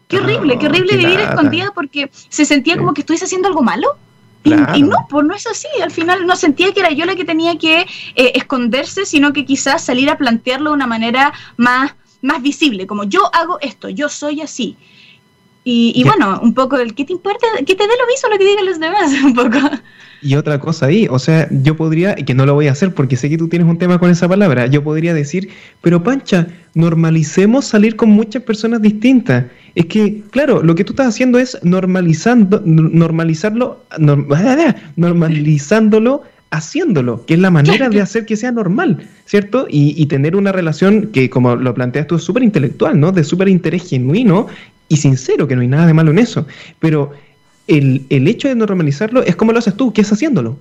[0.08, 3.96] Qué horrible, qué horrible vivir escondida porque se sentía como que estuviese haciendo algo malo.
[4.44, 5.68] Y, no, pues no es así.
[5.82, 7.86] Al final no sentía que era yo la que tenía que
[8.16, 13.04] eh, esconderse, sino que quizás salir a plantearlo de una manera más, más visible, como
[13.04, 14.76] yo hago esto, yo soy así.
[15.64, 18.44] Y, bueno, un poco el que te importa, que te dé lo mismo lo que
[18.44, 19.58] digan los demás, un poco.
[20.20, 23.16] Y otra cosa ahí, o sea, yo podría, que no lo voy a hacer porque
[23.16, 25.50] sé que tú tienes un tema con esa palabra, yo podría decir,
[25.80, 29.46] pero Pancha, normalicemos salir con muchas personas distintas.
[29.74, 33.84] Es que, claro, lo que tú estás haciendo es normalizando, normalizarlo,
[34.96, 39.66] normalizándolo haciéndolo, que es la manera de hacer que sea normal, ¿cierto?
[39.70, 43.10] Y, y tener una relación que, como lo planteas tú, es súper intelectual, ¿no?
[43.10, 44.48] De súper interés genuino
[44.92, 46.46] y sincero, que no hay nada de malo en eso.
[46.78, 47.12] Pero
[47.66, 50.58] el, el hecho de normalizarlo es como lo haces tú, que es haciéndolo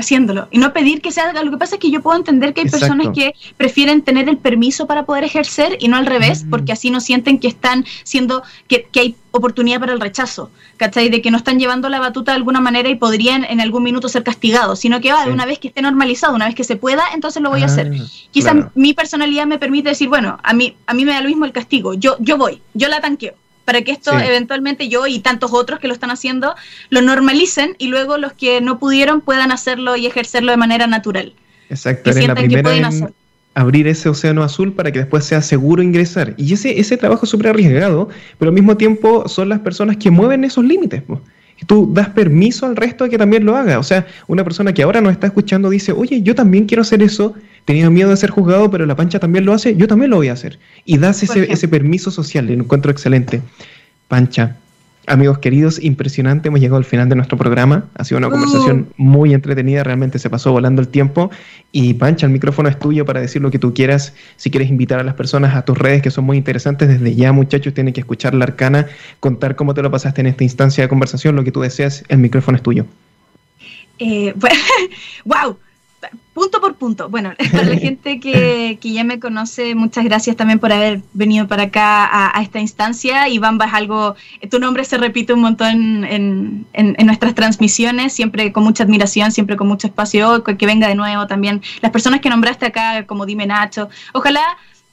[0.00, 1.42] haciéndolo y no pedir que se haga.
[1.42, 4.38] Lo que pasa es que yo puedo entender que hay personas que prefieren tener el
[4.38, 6.50] permiso para poder ejercer y no al revés, mm.
[6.50, 11.08] porque así no sienten que están siendo, que, que, hay oportunidad para el rechazo, ¿cachai?
[11.08, 14.08] De que no están llevando la batuta de alguna manera y podrían en algún minuto
[14.08, 16.76] ser castigados, sino que va, de una vez que esté normalizado, una vez que se
[16.76, 17.92] pueda, entonces lo voy a hacer.
[17.94, 21.28] Ah, Quizás mi personalidad me permite decir, bueno, a mí, a mí me da lo
[21.28, 23.34] mismo el castigo, yo, yo voy, yo la tanqueo
[23.70, 26.56] para que esto eventualmente yo y tantos otros que lo están haciendo
[26.88, 31.34] lo normalicen y luego los que no pudieron puedan hacerlo y ejercerlo de manera natural.
[31.68, 33.14] Exacto, eres la primera en
[33.54, 36.34] abrir ese océano azul para que después sea seguro ingresar.
[36.36, 38.08] Y ese, ese trabajo es súper arriesgado,
[38.38, 41.04] pero al mismo tiempo son las personas que mueven esos límites.
[41.66, 43.78] Tú das permiso al resto de que también lo haga.
[43.78, 47.02] O sea, una persona que ahora nos está escuchando dice, oye, yo también quiero hacer
[47.02, 47.34] eso,
[47.64, 50.28] tenía miedo de ser juzgado, pero la pancha también lo hace, yo también lo voy
[50.28, 50.58] a hacer.
[50.84, 53.42] Y das ese, ese permiso social, lo encuentro excelente.
[54.08, 54.56] Pancha,
[55.06, 58.30] amigos queridos, impresionante, hemos llegado al final de nuestro programa, ha sido una uh.
[58.30, 61.30] conversación muy entretenida, realmente se pasó volando el tiempo.
[61.72, 65.00] Y Pancha, el micrófono es tuyo para decir lo que tú quieras, si quieres invitar
[65.00, 68.00] a las personas a tus redes que son muy interesantes, desde ya muchachos tienen que
[68.00, 68.86] escuchar la arcana,
[69.20, 72.18] contar cómo te lo pasaste en esta instancia de conversación, lo que tú deseas, el
[72.18, 72.86] micrófono es tuyo.
[73.98, 74.34] Eh,
[75.24, 75.56] wow,
[76.34, 77.08] punto por punto.
[77.08, 81.64] Bueno, para la gente que, ya me conoce, muchas gracias también por haber venido para
[81.64, 83.28] acá a, esta instancia.
[83.28, 84.14] Y Bamba algo,
[84.50, 89.56] tu nombre se repite un montón en, en, nuestras transmisiones, siempre con mucha admiración, siempre
[89.56, 91.62] con mucho espacio, que venga de nuevo también.
[91.82, 94.42] Las personas que nombraste acá, como Dime Nacho, ojalá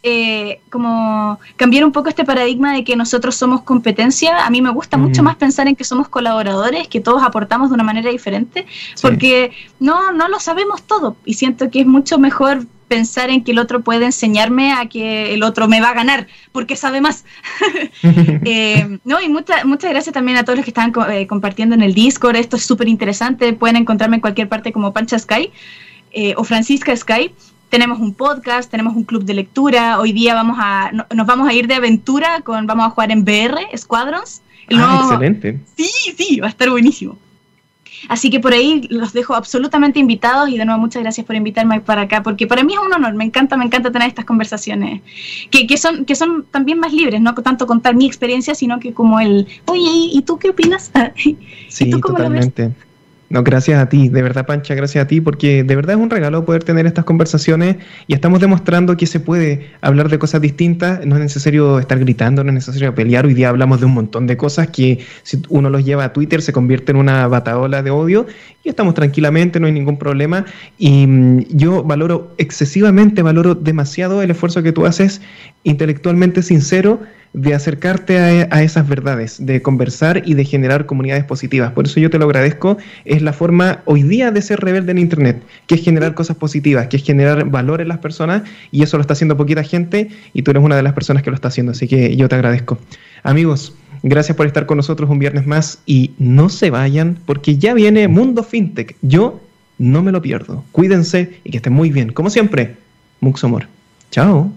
[0.04, 4.45] eh, como cambiar un poco este paradigma de que nosotros somos competencia.
[4.45, 7.76] A mí me gusta mucho más pensar en que somos colaboradores, que todos aportamos de
[7.76, 8.68] una manera diferente,
[9.02, 13.52] porque no, no lo sabemos todo y siento que es mucho mejor pensar en que
[13.52, 17.26] el otro puede enseñarme a que el otro me va a ganar porque sabe más.
[18.50, 21.82] Eh, no, y muchas muchas gracias también a todos los que están eh, compartiendo en
[21.82, 22.38] el Discord.
[22.38, 23.52] Esto es súper interesante.
[23.54, 25.52] Pueden encontrarme en cualquier parte como Pancha Sky
[26.36, 27.32] o Francisca Sky
[27.70, 29.99] tenemos un podcast, tenemos un club de lectura.
[29.99, 33.26] Hoy día vamos a, nos vamos a ir de aventura con, vamos a jugar en
[33.26, 34.41] BR, Squadrons.
[34.76, 35.59] ah, excelente.
[35.76, 37.18] Sí, sí, va a estar buenísimo.
[38.09, 41.82] Así que por ahí los dejo absolutamente invitados y de nuevo muchas gracias por invitarme
[41.82, 45.01] para acá, porque para mí es un honor, me encanta, me encanta tener estas conversaciones,
[45.49, 48.93] que, que son, que son también más libres, no tanto contar mi experiencia, sino que
[48.93, 50.91] como el, oye, ¿y tú qué opinas?
[51.70, 52.72] Sí, totalmente.
[53.30, 56.09] No, gracias a ti, de verdad Pancha, gracias a ti, porque de verdad es un
[56.09, 57.75] regalo poder tener estas conversaciones
[58.07, 62.45] y estamos demostrando que se puede hablar de cosas distintas, no es necesario estar gritando,
[62.45, 65.69] no es necesario pelear, hoy día hablamos de un montón de cosas que si uno
[65.69, 68.28] los lleva a Twitter se convierte en una bataola de odio
[68.63, 70.45] y estamos tranquilamente, no hay ningún problema.
[70.78, 75.21] Y mm, yo valoro excesivamente, valoro demasiado el esfuerzo que tú haces
[75.63, 77.01] intelectualmente sincero
[77.34, 78.17] de acercarte
[78.49, 81.71] a, esas verdades, de conversar y de generar comunidades positivas.
[81.71, 82.78] Por eso yo te lo agradezco.
[83.05, 86.88] Es la forma hoy día de ser rebelde en Internet, que es generar cosas positivas,
[86.88, 90.41] que es generar valor en las personas y eso lo está haciendo poquita gente y
[90.41, 91.73] tú eres una de las personas que lo está haciendo.
[91.73, 92.78] Así que yo te agradezco.
[93.23, 97.73] Amigos, gracias por estar con nosotros un viernes más y no se vayan porque ya
[97.73, 98.95] viene Mundo FinTech.
[99.01, 99.41] Yo
[99.78, 100.63] no me lo pierdo.
[100.71, 102.11] Cuídense y que estén muy bien.
[102.11, 102.75] Como siempre,
[103.19, 103.67] Muxomor.
[104.11, 104.51] Chao.